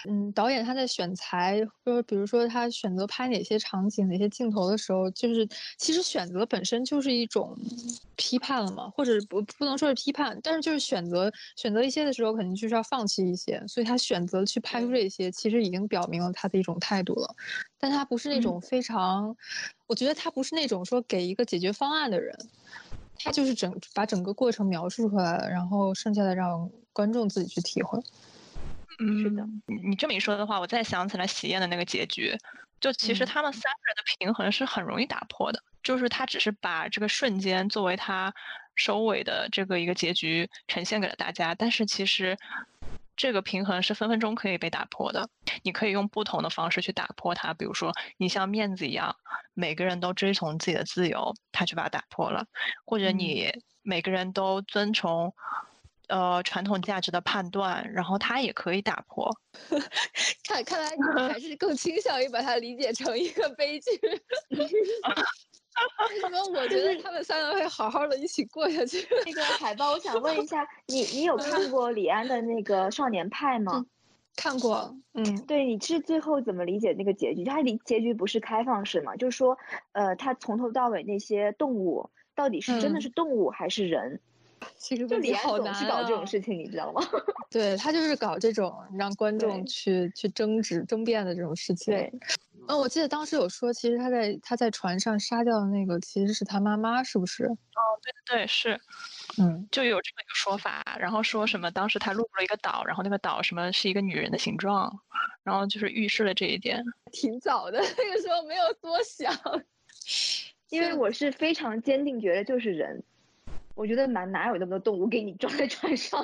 [0.09, 5.47] 嗯，导演他在选材，说比如说他选择拍哪些场景、哪些镜头的时候，就是
[5.77, 7.55] 其实选择本身就是一种
[8.15, 13.63] 批判了嘛，或者不不能说是批判，但是就是选择选择一些的时候，肯定就是要放弃一些。
[13.67, 17.35] 所以他选择去拍出这些，其实已经表明了他的一种态度了。
[17.77, 19.37] 但他不是那种非常，
[19.85, 22.35] 我觉得他不是那种说给一个解决方案的人，
[23.19, 28.01] 他就是整把整个过程描述出来了，然后剩下的让观众自己去体会。
[28.99, 29.45] 嗯，是的，
[29.87, 32.35] 你这么一说的话，我再想起来喜宴的那个结局，
[32.79, 38.33] 就其实他们三个人的平衡是很容易打破的，就是他只是把这个瞬间作为他
[38.75, 42.35] 收尾的这个一个结局呈现给了大家，但是其实
[43.15, 45.29] 这个平衡是分分钟可以被打破的。
[45.61, 49.15] 你可以用不同的方式去打破它，比如说你像面子一样，
[49.53, 52.43] 每个人都追从自己的自由，他去把它打破了；
[52.83, 53.51] 或者你
[53.83, 55.31] 每个人都遵从。
[56.07, 59.29] 呃，传统价值的判断，然后它也可以打破。
[60.47, 63.91] 看，看来你还 是更倾向于把它理解成一个悲剧。
[66.09, 69.07] 为什么，我觉得他们三个会好好的一起过下去。
[69.25, 73.85] 那个海报，我想问一下，你你有看过李安的那个《少年派》吗？
[74.35, 74.95] 看过。
[75.13, 77.43] 嗯，对，你是最后怎么理解那个结局？
[77.43, 79.15] 他离结局不是开放式嘛？
[79.15, 79.57] 就是说，
[79.91, 84.19] 呃，他从头到尾那些动物到底是真的是动物还是人？
[84.77, 87.01] 其实就李安总是搞这种事情，你知道吗？
[87.49, 91.93] 对他就是搞这种让观众去去争执、争辩的这种事情。
[91.93, 92.11] 对，
[92.67, 97.45] 嗯，我记得当时有说，其实他在他在船上杀掉的那个其实是他妈妈，是不是？
[97.45, 98.79] 哦，对对是，
[99.37, 100.83] 嗯，就有这么一个说法。
[100.99, 104.91] 然后说什么当时他路过了一个岛，然后那个岛什么是一个女人的形状，
[105.43, 106.83] 然后就是预示了这一点。
[107.11, 109.33] 挺早的， 那个时候没有多想，
[110.69, 113.01] 因为我是非常坚定觉得就是人。
[113.77, 116.19] 我觉得哪哪有那么多动物给你装在船上？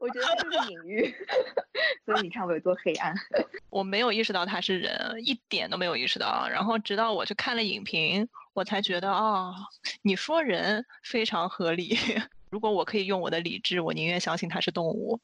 [0.00, 1.14] 我觉得就是隐喻，
[2.04, 3.14] 所以你看我有多黑暗。
[3.70, 6.48] 我没有意识到他是人，一点都没有意识到。
[6.50, 9.54] 然后直到我去看了影评，我才觉得啊，
[10.02, 11.96] 你说人非常合理。
[12.50, 15.20] 如果我可以用我的理智，我宁愿相信他是动物。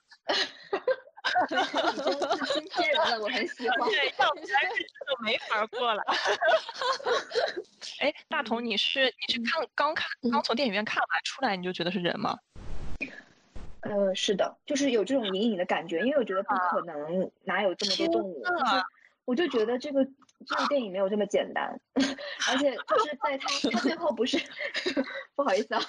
[1.48, 1.56] 你
[2.02, 3.78] 真是新鲜人了，我很喜欢。
[3.88, 6.02] 对，要不然日子就没法过了。
[8.00, 12.38] 哎，大同，你是你是看刚看刚从电影院看完出来，你就觉得是人吗？
[13.82, 18.44] 呃，是的，就是有这种隐隐的感觉，因为我觉得不可能，哪有这么多动物？
[19.24, 20.04] 我就觉得这个
[20.44, 24.36] 这个电影没有这么简单， 而且就是在他他最后不是
[25.36, 25.80] 不好意思啊，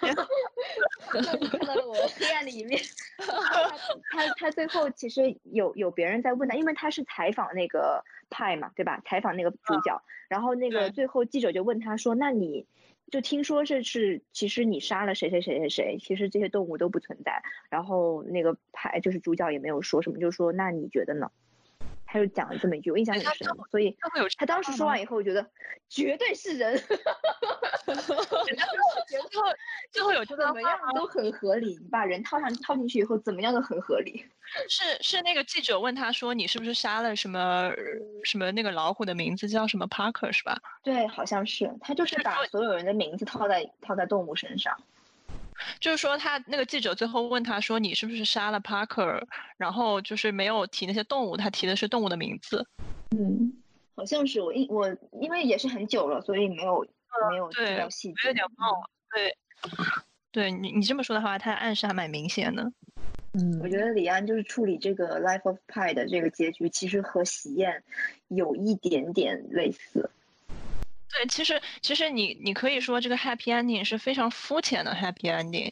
[1.21, 2.81] 看到了我黑暗的一面。
[3.17, 9.01] 他他他最后其实有有别人在问他，因为他是采访那个派嘛，对吧？
[9.05, 12.65] 采访那个主角，然后那个最后记者就问他说：“那你
[13.11, 21.29] 就听说这是其实你杀了谁谁谁谁谁，其实这些动物都不存在。”然后那个派就是主角也没有说什么，就说：“那你觉得呢？”
[22.13, 23.97] 他就讲了这么一句，我印象很深，所以
[24.37, 25.43] 他当时说完以后，我觉得
[25.89, 26.77] 绝对是人，
[27.83, 29.41] 最后
[29.89, 34.23] 最后有怎么样都很合理，你把人套上套进去以后，怎么样都很合理。
[34.69, 37.71] 是是那个记者问他说，你是不是杀了什么
[38.23, 40.55] 什么那个老虎的名字叫什么 Parker 是吧？
[40.83, 44.79] 对，好像是他就是把所有人的名字套在套在动物身上。
[45.79, 49.23] 就是说，他那个记者最后问他说：“你是不是杀了 Parker？”
[49.57, 52.65] 然后就是没有提那些动物，他提的是动物的名字。
[53.17, 53.53] 嗯，
[53.95, 54.87] 好像是我因我
[55.21, 56.85] 因为也是很久了，所以没有
[57.31, 58.89] 没有知道细节，有点忘了。
[59.13, 59.37] 对，
[60.31, 62.71] 对你你这么说的话，他暗示还蛮明显的。
[63.33, 67.83] 嗯，我觉得李安就是处理这个 Life of Pi 的这个结局，其实和喜宴
[68.27, 70.09] 有一点点类似。
[71.15, 75.71] 对，其实其实你你可以说这个 happy ending 是非常肤浅的 happy ending，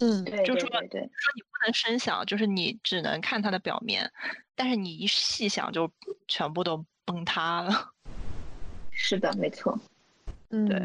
[0.00, 4.10] 嗯，对就说对说你不能深想，就是你只能看它的表面，
[4.54, 5.90] 但是你一细想就
[6.28, 7.92] 全部都崩塌了。
[8.92, 9.78] 是的，没错。
[10.50, 10.78] 嗯，对，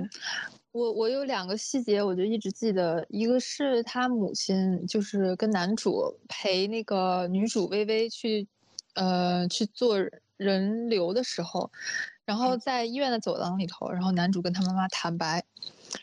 [0.71, 8.47] 我我有两个细节，我就一直记得，一个是他母亲就是跟男主陪那个女主微微去，
[8.93, 9.97] 呃，去做
[10.37, 11.69] 人流的时候。
[12.25, 15.43] 然后在医院的走廊里头，然后男主跟他妈妈坦白，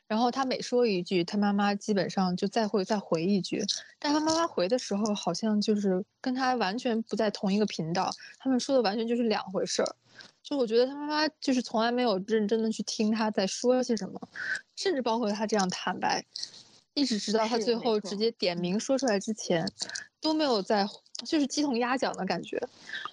[0.07, 3.65] 然后他每说一句，他妈妈基本上就再会再回一句，
[3.99, 9.97] 但他妈妈回的时候好像就是跟他完全不在同一个频道，他们说的完全就是两回事儿。
[10.43, 14.21] 就我觉得他妈妈就是从来没有认真的去听他在说些什么，
[14.77, 16.25] 甚至包括他这样坦白，
[16.95, 19.67] 一直直到他最后直接点名说出来之前，
[20.21, 20.87] 都没有在。
[21.25, 22.61] 就是鸡同鸭讲的感觉，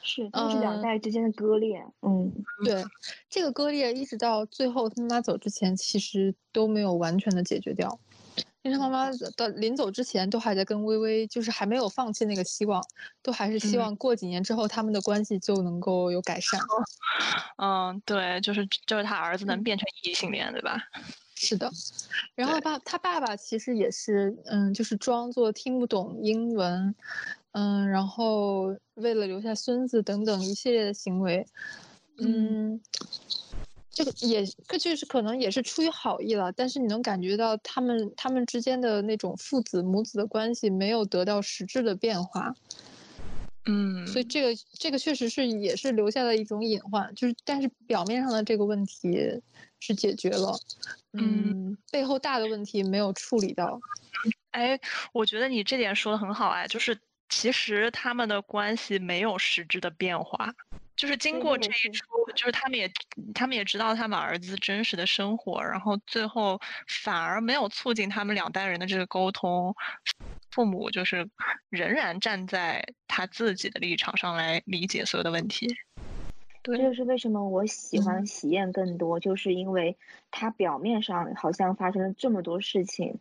[0.02, 1.80] 是就是两代之间的割裂。
[2.02, 2.34] 嗯，
[2.66, 2.84] 对，
[3.30, 8.00] 这个割裂一直到最后他妈妈走之前，其实都没有完全的解决掉。
[8.64, 12.84] 因为他妈妈的临走之前，都还在跟微微，就是还没有放弃那个希望，
[13.22, 16.60] 都还是希望过几年之后他们的关系就能够有改善。
[17.62, 20.82] 嗯，对，就是就是他儿子能变成异性恋，对吧？
[21.42, 21.72] 是的。
[22.36, 26.94] 然后爸他爸爸其实也是，嗯，就是装作听不懂英文。
[27.54, 31.46] 嗯，然后为了留下孙子等等一系列的行为，
[32.18, 32.80] 嗯，
[33.90, 42.54] 这个也这就是可能也是出于好意了，但是你能感觉到他们他们之间的那种父子母子的关系没有得到实质的变化，
[43.66, 49.42] 嗯，所以这个这个确实是也是留下了一种隐患，就是但是表面上的这个问题
[49.80, 50.58] 是解决了，
[51.14, 53.80] 嗯，背后大的问题没有处理到，
[54.52, 54.80] 哎，
[55.14, 56.98] 我觉得你这点说的很好哎，就是。
[57.32, 60.52] 其实他们的关系没有实质的变化。
[60.96, 62.04] 就是经过这一出，
[62.36, 62.92] 就是他们也
[63.36, 69.76] 他们也知道他们儿子真实的生活，然后最后反而没有促进他们两代人的这个沟通，
[70.50, 71.30] 父母就是
[71.70, 75.68] 仍然站在他自己的立场上来理解所有的问题。
[76.62, 79.98] 这就是为什么我喜欢喜宴更多，就是因为
[80.30, 83.18] 它表面上好像发生了这么多事情，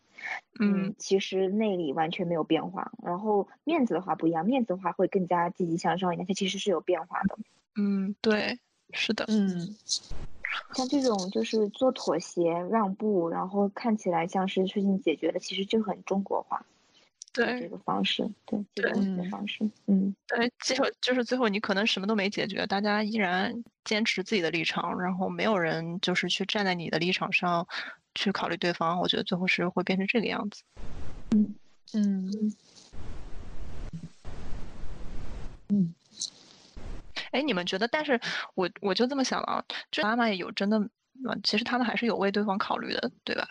[0.59, 2.93] 嗯，其实内里完全没有变化。
[3.03, 7.39] 然后面子的话不一样，面子的话会更加积极向上一点，它其实是有变化的。
[7.77, 8.59] 嗯，对，
[8.93, 9.77] 是的，嗯，
[10.75, 16.67] 像这种就是做妥协让步，然后看起来像是事情解决了，其实就很中国化。
[17.45, 23.53] 对这个方式，对这个方式，嗯，对，最后就是最后你可能什么都没解决，大家依然
[23.85, 27.67] 坚持自己的立场，然后没有人就是去站在你的立场上
[28.15, 30.63] 去考虑对方，我觉得最后是会变成这个样子。
[31.37, 31.55] 嗯
[31.95, 32.31] 嗯
[35.69, 35.95] 嗯。
[37.31, 37.87] 哎，你们觉得？
[37.89, 38.19] 但是
[38.55, 40.81] 我我就这么想了，就妈妈也有真的，
[41.43, 43.47] 其实他们还是有为对方考虑的，对吧？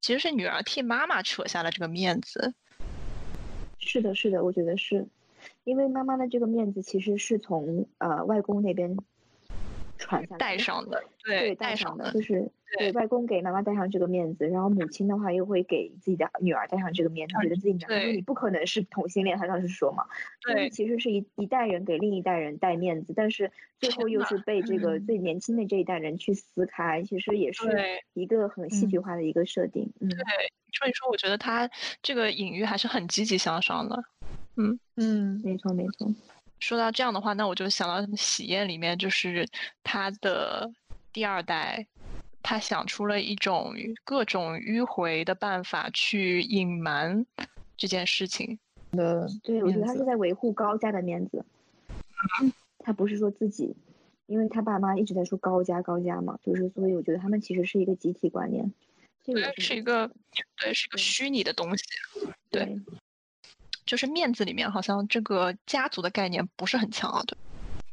[0.00, 2.54] 其实是女儿替妈妈扯下了这个面子。
[3.84, 5.06] 是的，是的，我觉得是，
[5.64, 8.96] 因为妈妈的这个面子其实是从呃外公那边
[10.02, 20.04] 传下带上的，对，带上的，就是对外公给妈妈带上这个面子，然后母亲的话又会给自己的女儿带上这个面子，觉得自己女儿，因为你不可能是同性恋，他当时说嘛，
[20.42, 27.64] 对，其实是一一代人给另一代人带面子，但是最后又是被这个最年轻的这一代人去撕开，其实也是
[28.14, 30.08] 一个很戏剧化的一个设定，嗯。
[30.08, 30.18] 对。
[30.74, 31.68] 所以说，我觉得他
[32.00, 34.02] 这个隐喻还是很积极向上的。
[34.56, 36.10] 嗯嗯，没错没错。
[36.62, 39.44] 说到这样的话，那我就想到喜宴里面，就是
[39.82, 40.70] 他的
[41.12, 41.84] 第二代，
[42.40, 47.26] 他想出了一种各种迂回的办法去隐瞒
[47.76, 48.56] 这件事情
[48.92, 49.28] 的。
[49.42, 51.44] 对，我觉得他是在维护高家的面子。
[52.78, 53.74] 他不是说自己，
[54.26, 58.72] 因为他爸妈一直在说高家高家嘛，就是所以我觉得他们其实是一个集体观念。
[59.24, 60.08] 这个，是一个，
[60.60, 61.84] 对，是一个虚拟的东西。
[62.50, 62.78] 对，
[63.92, 67.22] 就是面子里面好像这个家族的概念不是很强啊。
[67.26, 67.36] 对，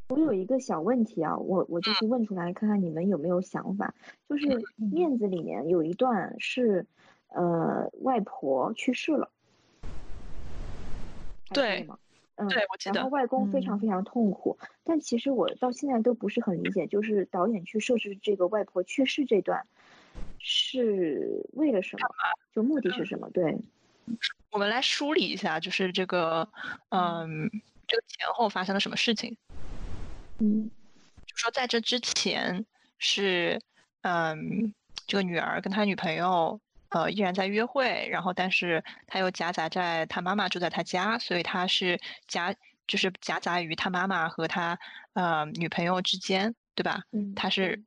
[0.08, 3.94] 我有一个小问题啊，我我就是问出来看看你们有没有想法。
[4.30, 4.48] 就是
[4.78, 6.86] 面子里面有一段是，
[7.28, 9.30] 呃，外婆去世了。
[11.50, 11.86] 对
[12.36, 12.94] 嗯，对，我记得。
[12.94, 19.66] 然后外公非常非常痛苦，但其实我到现在都不是很理解，就是导演去设置这个外婆去世这段。
[20.38, 22.08] 是为了什么？
[22.56, 23.30] 就目的是什么？
[23.32, 23.60] 对，
[24.52, 26.48] 我们来梳理一下，就是这个，
[26.90, 27.50] 嗯，
[27.88, 29.36] 这个前后发生了什么事情？
[30.40, 30.70] 嗯，
[31.26, 32.66] 就说在这之前
[32.98, 33.62] 是，
[34.02, 34.74] 嗯，
[35.06, 42.56] 这个女儿跟他女朋友，呃，依然在约会，然后但是他又夹杂在他妈妈住在他家，所以他是夹，
[42.88, 44.78] 就是夹杂于他妈妈和他，
[45.14, 47.02] 呃，女朋友之间，对吧？
[47.12, 47.84] 嗯，他是。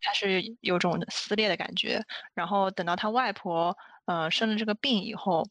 [0.00, 2.02] 他是有种撕裂的感觉，
[2.32, 3.76] 然后等到他外婆
[4.06, 5.46] 呃生了这个病以后，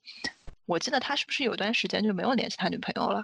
[0.66, 3.24] 我记得他是不是有段时间就没有联系他女朋友了？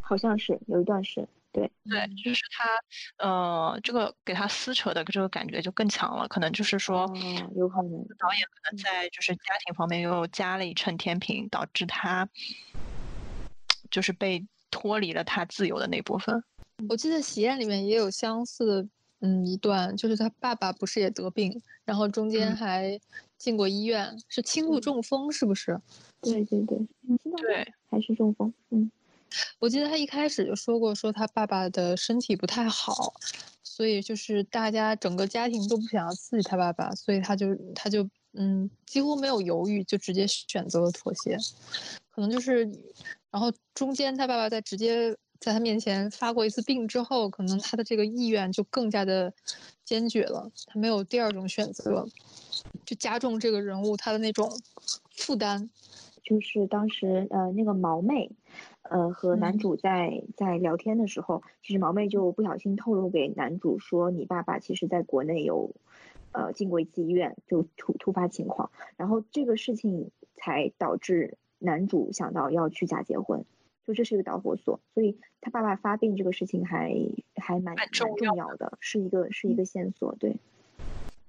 [0.00, 7.06] 好像是有一段是，对对，就是他呃这个给他撕扯的这个感觉就更强了，可能就是说，
[7.54, 12.26] 有可能导演可能在就是家庭方面又加了一秤天平，导致他
[13.90, 16.42] 就是被脱离了他自由的那部分。
[16.88, 18.88] 我记得喜宴里面也有相似的。
[19.20, 23.00] 嗯，一段就是他爸爸不是也得病，然后中间还
[23.36, 25.80] 进过医院，是轻度中风，是不是？
[26.20, 26.78] 对对对，
[27.40, 28.54] 对，还是中风。
[28.70, 28.88] 嗯，
[29.58, 33.12] 我记得他一开始就说过，说他爸爸的身体不太好，
[33.64, 41.36] 所以就是大家整个家庭都不想要刺激他爸爸，所以他就他就嗯几乎没有犹豫，就直接选择了妥协。
[42.10, 42.64] 可能就是，
[43.32, 45.16] 然后中间他爸爸在直接。
[45.40, 49.32] 在他面前发过一次病之后，可能他的这个意愿就更加的
[49.84, 50.50] 坚决了。
[50.66, 52.06] 他没有第二种选择，
[52.84, 54.50] 就加重这个人物他的那种
[55.12, 55.70] 负担。
[56.24, 58.30] 就是当时呃那个毛妹，
[58.82, 65.74] 呃和男主在在聊天的时候，其实毛妹就不小心透露给男主说，你爸爸其实在国内有
[66.32, 73.44] 呃进过一次医院，就突突发情况，然后这个事情才导致男主想到要去假结婚。
[73.88, 76.92] 就这是一个导火索，所以他爸爸发病这个事情还
[77.36, 78.06] 还蛮蛮重
[78.36, 80.14] 要的，是一个是一个线索。
[80.16, 80.36] 对，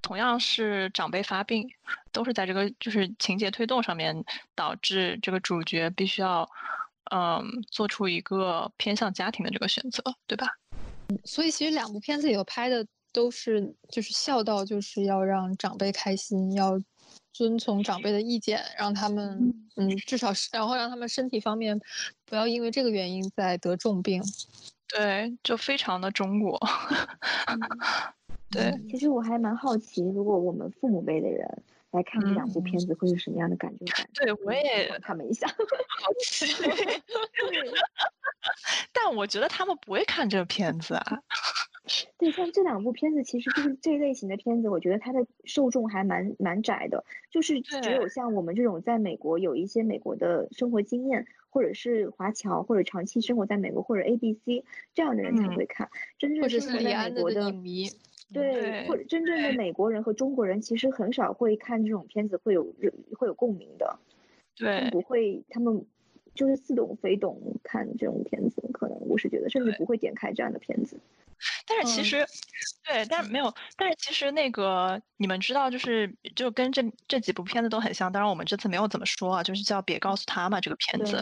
[0.02, 1.70] 同样是长辈发病，
[2.12, 4.26] 都是在这个就是情节推动上面
[4.56, 6.50] 导致这个主角必须要
[7.12, 10.48] 嗯做出一个偏向家庭的这个选择，对吧？
[11.08, 16.78] 嗯，所以其实两部片子里头拍的都是就是孝道，就是要让长辈开心，要
[17.32, 21.80] 遵从长辈的意见，让他们嗯，至少是然后让他们身体方面
[22.26, 24.22] 不要因为这个原因再得重病。
[24.88, 26.60] 对，就非常的中国。
[28.50, 31.48] 对，其实我还蛮好奇，如果我们父母辈的人
[31.92, 33.86] 来看这两部片子，会是什么样的感觉？
[34.16, 35.56] 对，我也他们一下，好
[36.24, 36.48] 奇。
[38.92, 41.22] 但我觉得他们不会看这个片子啊。
[42.18, 55.90] 对，像这两部片子，其实就是这类型的片子，我觉得它的受众还蛮蛮窄的，就是只有像我们这种在美国有一些美国的生活经验，或者是华侨，或者长期生活在美国，或者 A B C 这样的人才会看。
[56.18, 57.88] 真正生活在美国的影迷，
[58.34, 62.76] 对，或者真正的美国人和中国人，其实很少会看这种片子，会有
[63.18, 63.98] 会有共鸣的。
[64.56, 65.86] 对，不会，他们
[66.36, 71.00] 就是似懂非懂看这种片子，可能我是觉得，甚至不会点开这样的片子。
[71.70, 72.26] 但是其实，
[72.84, 78.12] 对，但是没有，但是其实那个你们知道，就是就跟这这几部片子都很像。
[78.12, 81.18] 当然我们这次没有怎么说啊，就是叫《别告诉他》嘛，这个片子。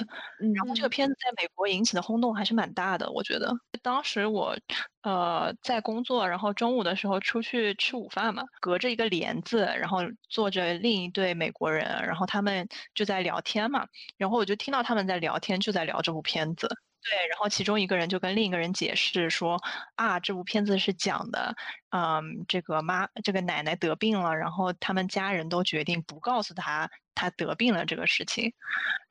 [0.56, 3.54] 然后这个片子在美国引起的轰动还是蛮大的，我觉得。
[3.84, 4.58] 当时我
[5.04, 10.00] 呃在工作，然后中午的时候出去吃午饭嘛，隔着一个帘子，然后
[10.30, 16.70] 坐着另一对美国人，然后他们就在聊天嘛，然后我就听到他们在聊天，就在聊这部片子。
[17.04, 19.62] 对，然后其中一个人就跟另一个人解释说，
[19.96, 21.56] 啊，这部片子是讲的，
[21.92, 28.54] 嗯，这个妈，这个奶奶得病了，然后他们家人都决定不告诉她她得病了这个事情，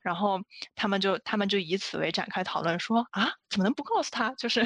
[0.01, 0.39] 然后
[0.75, 4.31] 他们就他们就以此为展开讨论，说啊，怎么能不告诉她？
[4.37, 4.63] 就是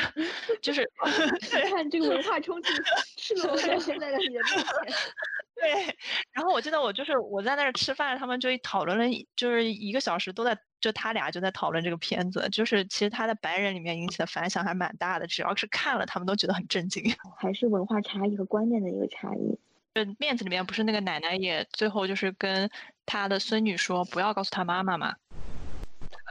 [0.62, 0.92] 就是，
[1.70, 2.70] 看这个文化冲击
[3.18, 4.66] 是裸在现在的人面前。
[5.62, 5.70] 对，
[6.34, 9.06] 然后我记得我就是我在那儿吃饭，他们就讨论了，
[9.36, 10.58] 就是一个小时都在。
[10.82, 17.04] 就他俩就在讨论这个片子，就是其实他在白人里面引起的反响还蛮大的，只要是看了，他们都觉得很震惊。
[17.38, 19.56] 还是文化差异和观念的一个差异。
[19.94, 22.68] 就面子里面不是那个奶奶也最后就是跟
[23.06, 25.14] 他的孙女说不要告诉他妈妈嘛？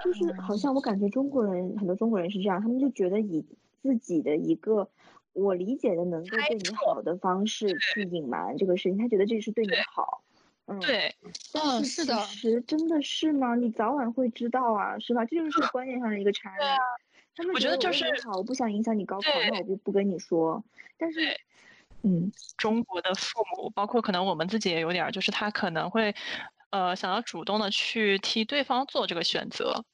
[0.03, 3.47] 就是好像我感觉中国人很多中国人是这样，他们就觉得以
[3.81, 4.91] 自己的一个
[5.33, 10.23] 我理解的能够对你好的方式去隐瞒这个事情，他觉得这是对你好。
[10.67, 11.13] 嗯对，
[11.53, 13.57] 但是的，其实真的是吗？
[13.57, 15.25] 你早晚会知道啊，是吧？
[15.25, 16.63] 这就是观念上的一个差异。
[17.35, 20.63] 他们觉得就是好，我不想影响你高考，那我就不跟你说。
[20.97, 21.37] 但是，
[22.03, 26.15] 嗯，中国的父母，包括可能我们自己也有点，就是他可能会，
[26.71, 29.85] 呃，想要主动的去替对方做这个选择，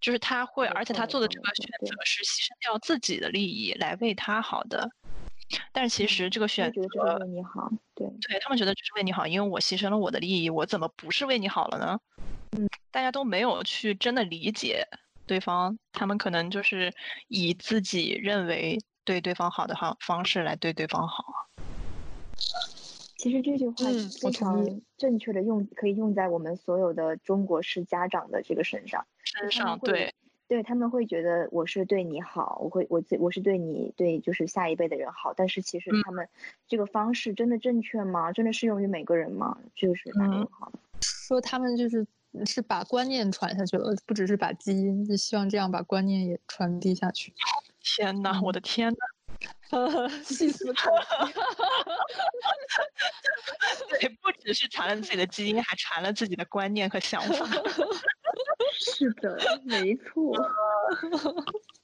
[0.00, 4.90] 就是他会，而且他做的这个选择是牺牲掉自己的利益来为他好的。
[5.72, 6.80] 但是其实这个选择
[7.18, 12.00] 为你好，对，对他们觉得就是为你好，因为我牺牲了我的利益，我怎么不是为你好了呢？
[12.56, 14.86] 嗯，大家都没有去真的理解
[15.26, 16.92] 对方，他们可能就是
[17.28, 21.24] 以自己认为对对方好的方方式来对对方好。
[23.20, 23.74] 其实这句话
[24.22, 29.06] 非常正确的用，可以用在我们所有的中国式家长的这个身上。
[29.24, 30.14] 身上对。
[30.48, 36.26] 对他们会觉得我是对你好，我会我我是对你对就是下一辈的人好，但是其实他们
[36.66, 38.32] 这个方式真的正确吗？
[38.32, 39.58] 真的适用于每个人吗？
[39.76, 40.72] 就是蛮问号
[41.02, 42.04] 说他们就是
[42.44, 47.32] 是把观念传下去了，不只是把基因，就希望这样把观念也传递下去。
[47.80, 48.98] 天呐，我的天呐，
[50.24, 50.92] 细思极恐。
[53.88, 57.46] 对，不只是传了自己的基因，还传了自己的观念和想法。
[58.78, 60.36] 是的，没错。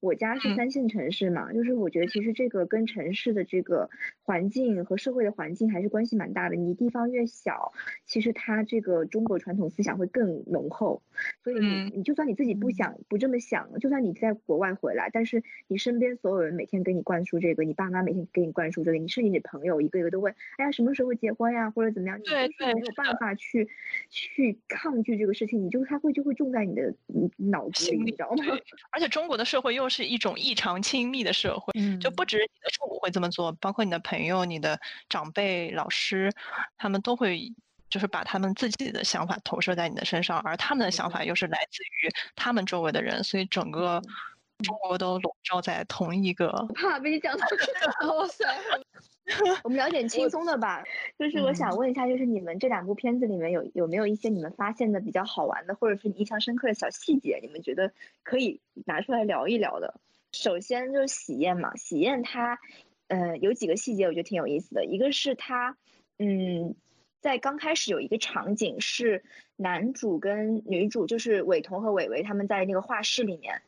[0.00, 3.90] 我家是三线城市嘛，就是我觉得其实这个跟城市的这个
[4.22, 6.56] 环境和社会的环境还是关系蛮大的。
[6.56, 7.72] 你地方越小，
[8.06, 11.02] 其实它这个中国传统思想会更浓厚。
[11.42, 23.68] 所以你你就算你自己不想不这么想，就算你在国外回来，但是你身边所有人每天给你灌输这个，你爸妈每天给你灌输这个，你甚至你朋友一个一个都问，哎呀什么时候结婚呀，或者怎么样，你就是没有办法去
[24.10, 26.94] 去抗拒这个事情，你就他会就会种在你的
[27.36, 28.44] 脑子里，你知道吗？
[28.90, 34.78] 而且中国的社会又是一种异常亲密的社会，就不止你的父母会这么做，包括你的朋友、你的
[35.08, 36.32] 长辈、老师，
[36.76, 37.52] 他们都会
[37.90, 44.02] 就是把他们自己的想法投射在你的身上，而他们的想法又是来自于他们周围的人，所以整个
[44.64, 46.66] 中国都笼罩在同一个。
[46.74, 47.46] 怕被你讲到
[48.16, 48.44] 哇塞！
[49.62, 50.84] 我们聊点轻松的吧，
[51.18, 57.92] 就是我想问一下，就是你们这两部片子里面有有没有一些你们发现的比较好玩的，或者是你印象深刻的小细节，你们觉得
[58.22, 60.00] 可以拿出来聊一聊的？
[60.32, 62.58] 首先就是喜宴嘛，喜宴它，
[63.08, 65.76] 呃，有几个细节我觉得挺有意思的，一个是它，
[66.18, 66.74] 嗯，
[67.20, 69.22] 在刚开始有一个场景是
[69.56, 73.60] 男主跟女主，就是伟彤和伟伟他们在那个画室里面。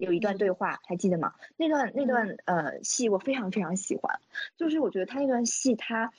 [0.00, 1.34] 有一段对话，还记得吗？
[1.56, 4.18] 那段那段呃戏我非常非常喜欢，
[4.56, 6.10] 就是我觉得他那段戏他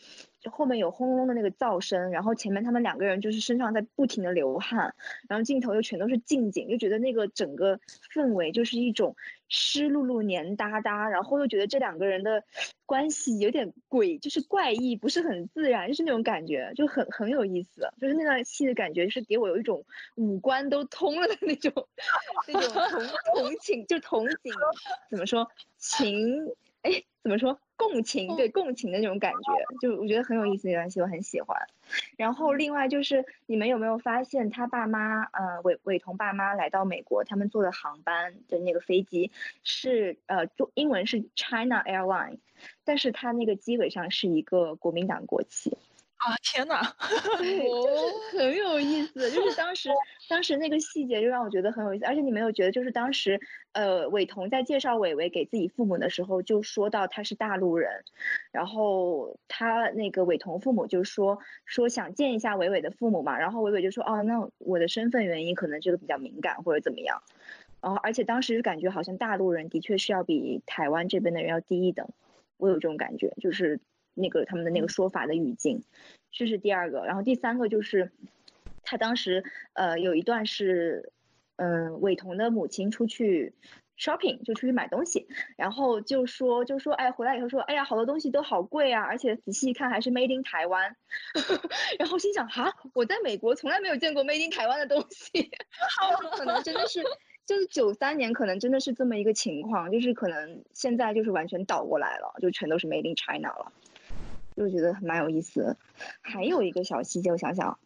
[0.41, 4.95] 就后面有轰隆隆的那个噪声，然后前面他们两个人就是身上在不停的流汗，
[5.29, 7.79] 然后镜头又全都是近景，就觉得那个整个
[8.13, 9.15] 氛围就是一种
[9.47, 12.43] 湿漉漉、黏哒哒，然后又觉得这两个人的
[12.87, 17.87] 关系有点诡，就是怪异，不是很自然，就是那种感觉，就很很有意思。
[18.01, 19.85] 就是那段戏的感觉是给我有一种
[20.15, 21.71] 五官都通了的那种，
[22.51, 24.51] 那种同同情，就同情，
[25.11, 25.47] 怎么说
[25.77, 26.51] 情？
[26.81, 27.59] 哎，怎么说？
[27.81, 31.57] 共情，对共情的那种感觉，就我觉得很有意思那段戏，我很喜欢。
[32.15, 39.31] 然后另外就是，你们有没有发现他爸妈，呃，伟伟彤爸妈来到美国，他们坐的航班的那个飞机
[39.63, 42.37] 是，呃，中英文是 China Airline，
[42.85, 45.77] 但是他那个机尾上是一个国民党国旗。
[46.23, 46.77] 啊天哪，
[48.31, 49.89] 很有意思，就是当时
[50.29, 53.39] 当时那个细节就让我觉得很有意思，而且你没有觉得就是当时，
[53.71, 58.03] 呃，伟彤在介绍伟伟给自己父母的时候就说到他是大陆人，
[58.51, 67.23] 然后他那个伟彤父母就说说想见一下伟伟的父母嘛，然后伟伟就说哦那我的身份原因可能这个比较敏感或者怎么样，
[67.81, 72.07] 然后而且当时感觉好像大陆人的确是要比台湾这边的人要低一等，
[72.57, 73.79] 我有这种感觉就是。
[74.13, 75.83] 那个他们的那个说法的语境，
[76.31, 77.05] 这是第二个。
[77.05, 78.11] 然后第三个就是，
[78.83, 79.43] 他当时
[79.73, 81.11] 呃有一段是，
[81.55, 83.53] 嗯，伟彤的母亲出去
[83.97, 85.27] shopping 就出去买东西，
[85.57, 90.95] 然后就说就说哎回来以后说哎呀好多东西都好贵啊，而且仔细一看还是 made in 台湾，
[91.99, 95.51] 然后心想哈我在美国从来没有见过 made in 台湾的东西，
[96.35, 97.03] 可能真的是
[97.45, 103.71] 就是九三年可能真的是这么一个情况，就是可能现在就是完全倒过来了，就全都是 made in China 了。
[104.61, 105.75] 就觉得蛮有意思，
[106.21, 107.79] 还有一个小细节，我想想，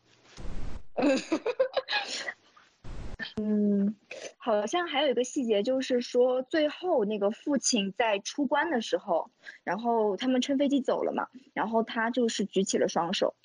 [3.38, 3.96] 嗯，
[4.36, 9.32] 好像还有一个细节，就是说最后那个父亲在出关的时候，
[9.64, 13.36] 然后他们乘飞机走了嘛，然后他就是举起了双手，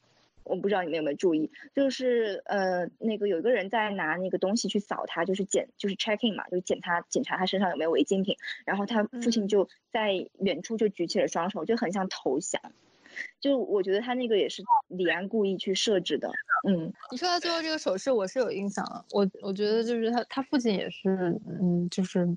[0.43, 12.61] 我不知道你们有没有注意，就是呃那个有一个人在拿那个东西去扫他，就是检就是 checking 嘛，就是检查检查他身上有没有违禁品，然后他父亲就在远处就举起了双手，就很像投降。
[13.41, 16.31] 就我觉得他那个也是李安故意去设置的，
[16.69, 19.05] 嗯，你说到最后这个手势，我是有印象的。
[19.11, 22.29] 我我觉得就是他他父亲也是，嗯，就是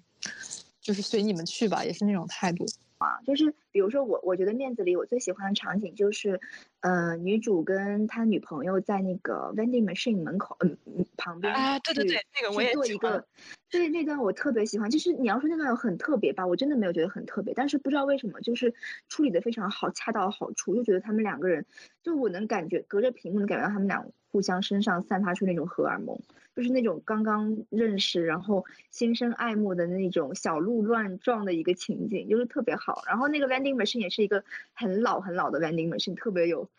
[0.81, 2.65] 就是随你们去吧，也是那种态度。
[2.97, 6.39] 啊，就是比如说我，我觉得面子里我最喜欢的场景就是，
[6.79, 13.25] 呃，女主跟他女朋友在那个 vending machine 门口，嗯嗯旁边啊，对对对，那个我也做一个，
[13.71, 14.89] 对那段我特别喜欢。
[14.91, 18.75] 就是你要说那段很特别吧，我真的没有觉得很特别，但是不知道为什么就是
[19.09, 21.65] 处理的非常好，恰到好处，就觉得他们两个人，
[22.03, 26.19] 就我能感觉隔着屏幕能感觉到他们俩互相身上散发出那种荷尔蒙。
[26.55, 33.01] 就是那种刚刚认识，然后心生爱慕的那种小鹿乱撞的一个情景，就是特别好。
[33.07, 36.69] 然后那个 vending machine 也是一个很老很老的 vending machine，特别有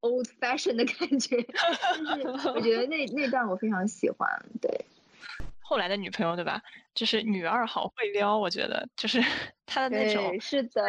[0.00, 1.42] old fashion 的感觉。
[1.42, 4.28] 就是我觉得那那段我非常喜欢，
[4.60, 4.84] 对。
[5.66, 6.60] 后来的女朋友对吧？
[6.94, 9.18] 就是女二好会撩，我觉得就是
[9.64, 10.82] 她的那种，是的，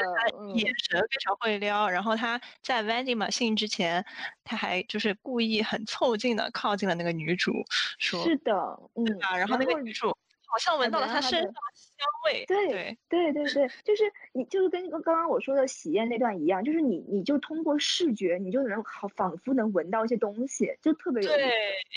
[0.53, 1.90] 眼神非常会撩。
[1.90, 4.06] 然后她在 vending machine 之前，
[4.44, 7.53] 她还就是故意很凑近的靠近了那个女主，
[7.98, 8.53] 说是的，
[8.95, 9.38] 嗯啊。
[9.38, 11.53] 然后那个女主好像闻到了她身上的
[11.98, 12.98] 香味，对对
[13.34, 21.38] 对对，就是你就是跟刚刚我说的喜宴那段一样，就是你你就通过视觉，你就能好仿佛能闻到一些东西，就特别有对，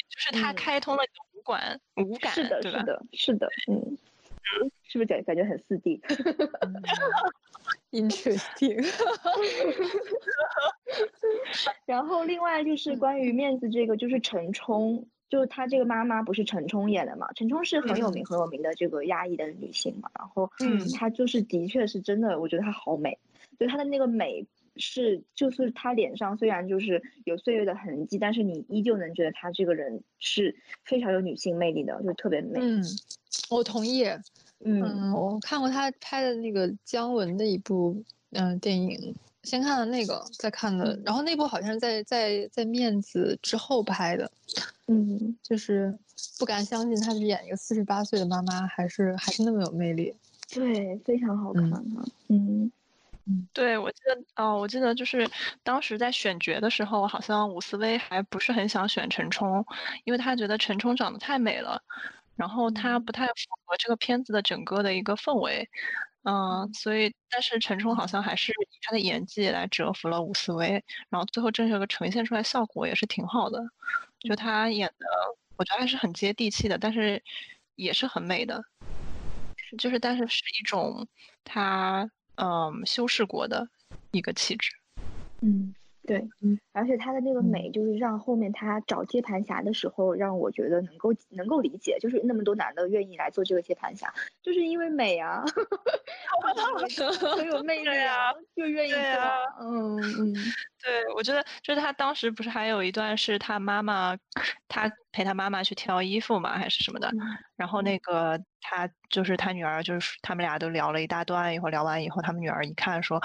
[0.09, 1.03] 就是它开通了。
[1.45, 3.97] 管无感，是的，是的，是的，嗯，
[4.83, 8.77] 是不是感感觉很四 D？Interesting。
[11.87, 17.29] 然后另外就是关于面子这个，就是陈冲，就她这个妈妈不是陈冲演的嘛？
[17.35, 20.11] 陈冲是很有名很有名的这个压抑的女性嘛？
[20.19, 23.19] 然后，嗯，她就是的确是真的，我觉得她好美，
[23.59, 24.47] 就她的那个美。
[24.81, 32.61] 是，就是她脸上虽然就是有岁月的痕迹，但是你依旧能觉得她这个人是非常有女性魅力的，就特别美。
[32.63, 32.85] 嗯，
[33.51, 34.05] 我同意。
[34.65, 44.31] 嗯，我看过她拍的那个姜文的一部嗯电影，先看了那个，再看的，然后那部好像是在在在面子之后拍的。
[44.87, 45.97] 嗯，就是
[46.39, 50.15] 不敢相信他是演一个四十八岁的妈妈，还是还是那么有魅力。
[50.51, 51.83] 对，非常好看啊。
[52.29, 52.71] 嗯。
[53.53, 55.29] 对，我记得哦，我记得就是
[55.63, 59.63] 当时在选角的时候，好像伍思薇还不是很想选陈冲，
[60.05, 61.83] 因为她觉得陈冲长得太美了，
[62.37, 63.35] 然后他不太符
[63.67, 65.69] 合这个片子的整个的一个氛围，
[66.29, 73.65] 嗯，所以但是陈冲好像还是以他的演技来折服了伍思薇，然后最后这个呈现出来效果也是挺好的，
[74.21, 75.07] 就他演的，
[75.57, 77.23] 我觉得还是很接地气的，但是
[77.77, 78.63] 也是很美的，
[79.79, 81.09] 就是但是是一种
[81.45, 82.11] 他。
[82.41, 83.69] 嗯，修饰过的
[84.13, 84.71] 一个气质。
[85.43, 85.75] 嗯，
[86.09, 94.11] 对，嗯，而且他的那个美，就是让后面他找接盘侠的时候，让我觉得能够能够理解，就是那么多男的愿意来做这个接盘侠，
[94.43, 95.45] 就是因为美啊，
[97.37, 99.01] 很有魅力啊，就愿意做。
[99.61, 100.33] 嗯嗯，
[100.83, 104.17] 对，我觉得就是他当时不是还有一段是他妈妈，
[104.67, 107.13] 他陪他妈妈去挑衣服嘛，还是什么的，
[107.55, 113.21] 然后那个他就是他女儿，就是他们俩都聊了一大段，以后聊完以后，他们女儿一看说。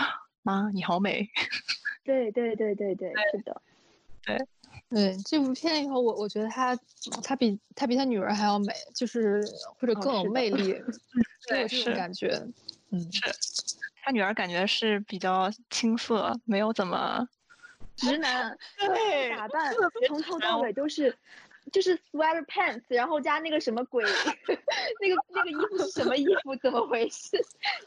[0.46, 1.26] 妈，你好美！
[2.04, 3.62] 对对对对对，是的，
[4.26, 4.38] 对
[4.90, 5.18] 对。
[5.26, 6.78] 这部片以后，我我觉得他
[7.24, 9.50] 他比他比他女儿还要美，就是
[9.80, 10.74] 或者更有魅力，
[11.48, 12.46] 对，这种感觉。
[12.90, 13.22] 嗯，是
[14.04, 17.28] 他女儿感觉是比较青涩，没有怎么
[17.96, 19.74] 直男， 对，打扮
[20.08, 21.18] 从头到尾都是。
[21.74, 24.04] 就是 sweater pants，然后加那个什么鬼，
[25.02, 26.56] 那个那个衣服是什么衣服？
[26.58, 27.32] 怎么回事？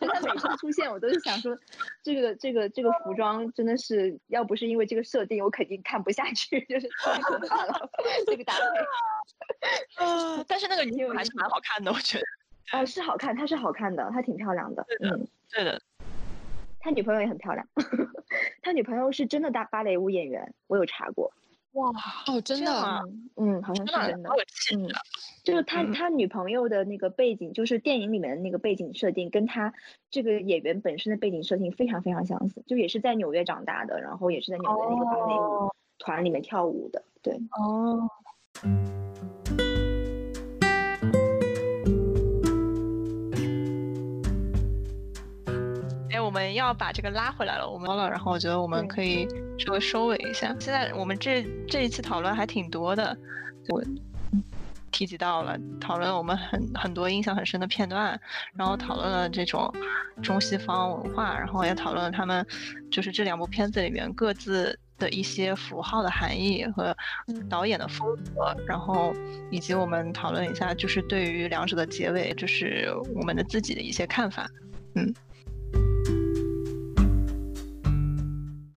[0.01, 1.57] 就他每次出现，我都是想说，
[2.03, 7.89] 这个这个这个服装真的是，要不是因为这个设定，我肯定看不下去， 就是太可怕了，
[8.27, 10.05] 这个搭配。
[10.05, 12.25] 啊，但是那个女服还是蛮好看的，我觉得。
[12.73, 14.85] 啊，是好看，她是好看的，她挺漂亮的。
[15.01, 15.81] 嗯，对的。
[16.81, 17.67] 他女朋友也很漂亮，
[18.63, 21.33] 他女朋友是真的大芭蕾舞演员，我有查过。
[21.77, 21.91] 哇
[22.27, 22.73] 哦，真的，
[23.37, 24.31] 嗯，好像是真的，
[24.75, 24.89] 嗯，
[25.45, 25.63] 就是。
[25.63, 29.73] 他他女朋友的那个背景，就是电影里面的那个背景设定，跟他
[30.11, 38.09] 这个演员本身的背景设定非常非常相似，就也是在纽约长大的，然后也是在纽约那个芭蕾舞团里面跳舞的，对，哦。
[46.37, 49.27] 们要把这个拉回来了，我们了，然后我觉得我们可以
[49.59, 50.55] 稍微收尾一下。
[50.61, 53.17] 现在我们这这一期讨论还挺多的，
[53.69, 53.83] 我
[54.93, 58.21] 提及到了讨论我们很很多印象很深的片段，
[58.55, 59.73] 然后讨论了这种
[60.23, 62.47] 中西方文化，然后也讨论了他们
[62.91, 66.95] 就是这两部片子里面各自的一些符号的含义和
[67.49, 69.15] 导演的风格，然后
[69.51, 74.47] 以及我们讨论一下就是对于两者的结尾，就是我们的自己的一些看法，
[74.97, 75.15] 嗯。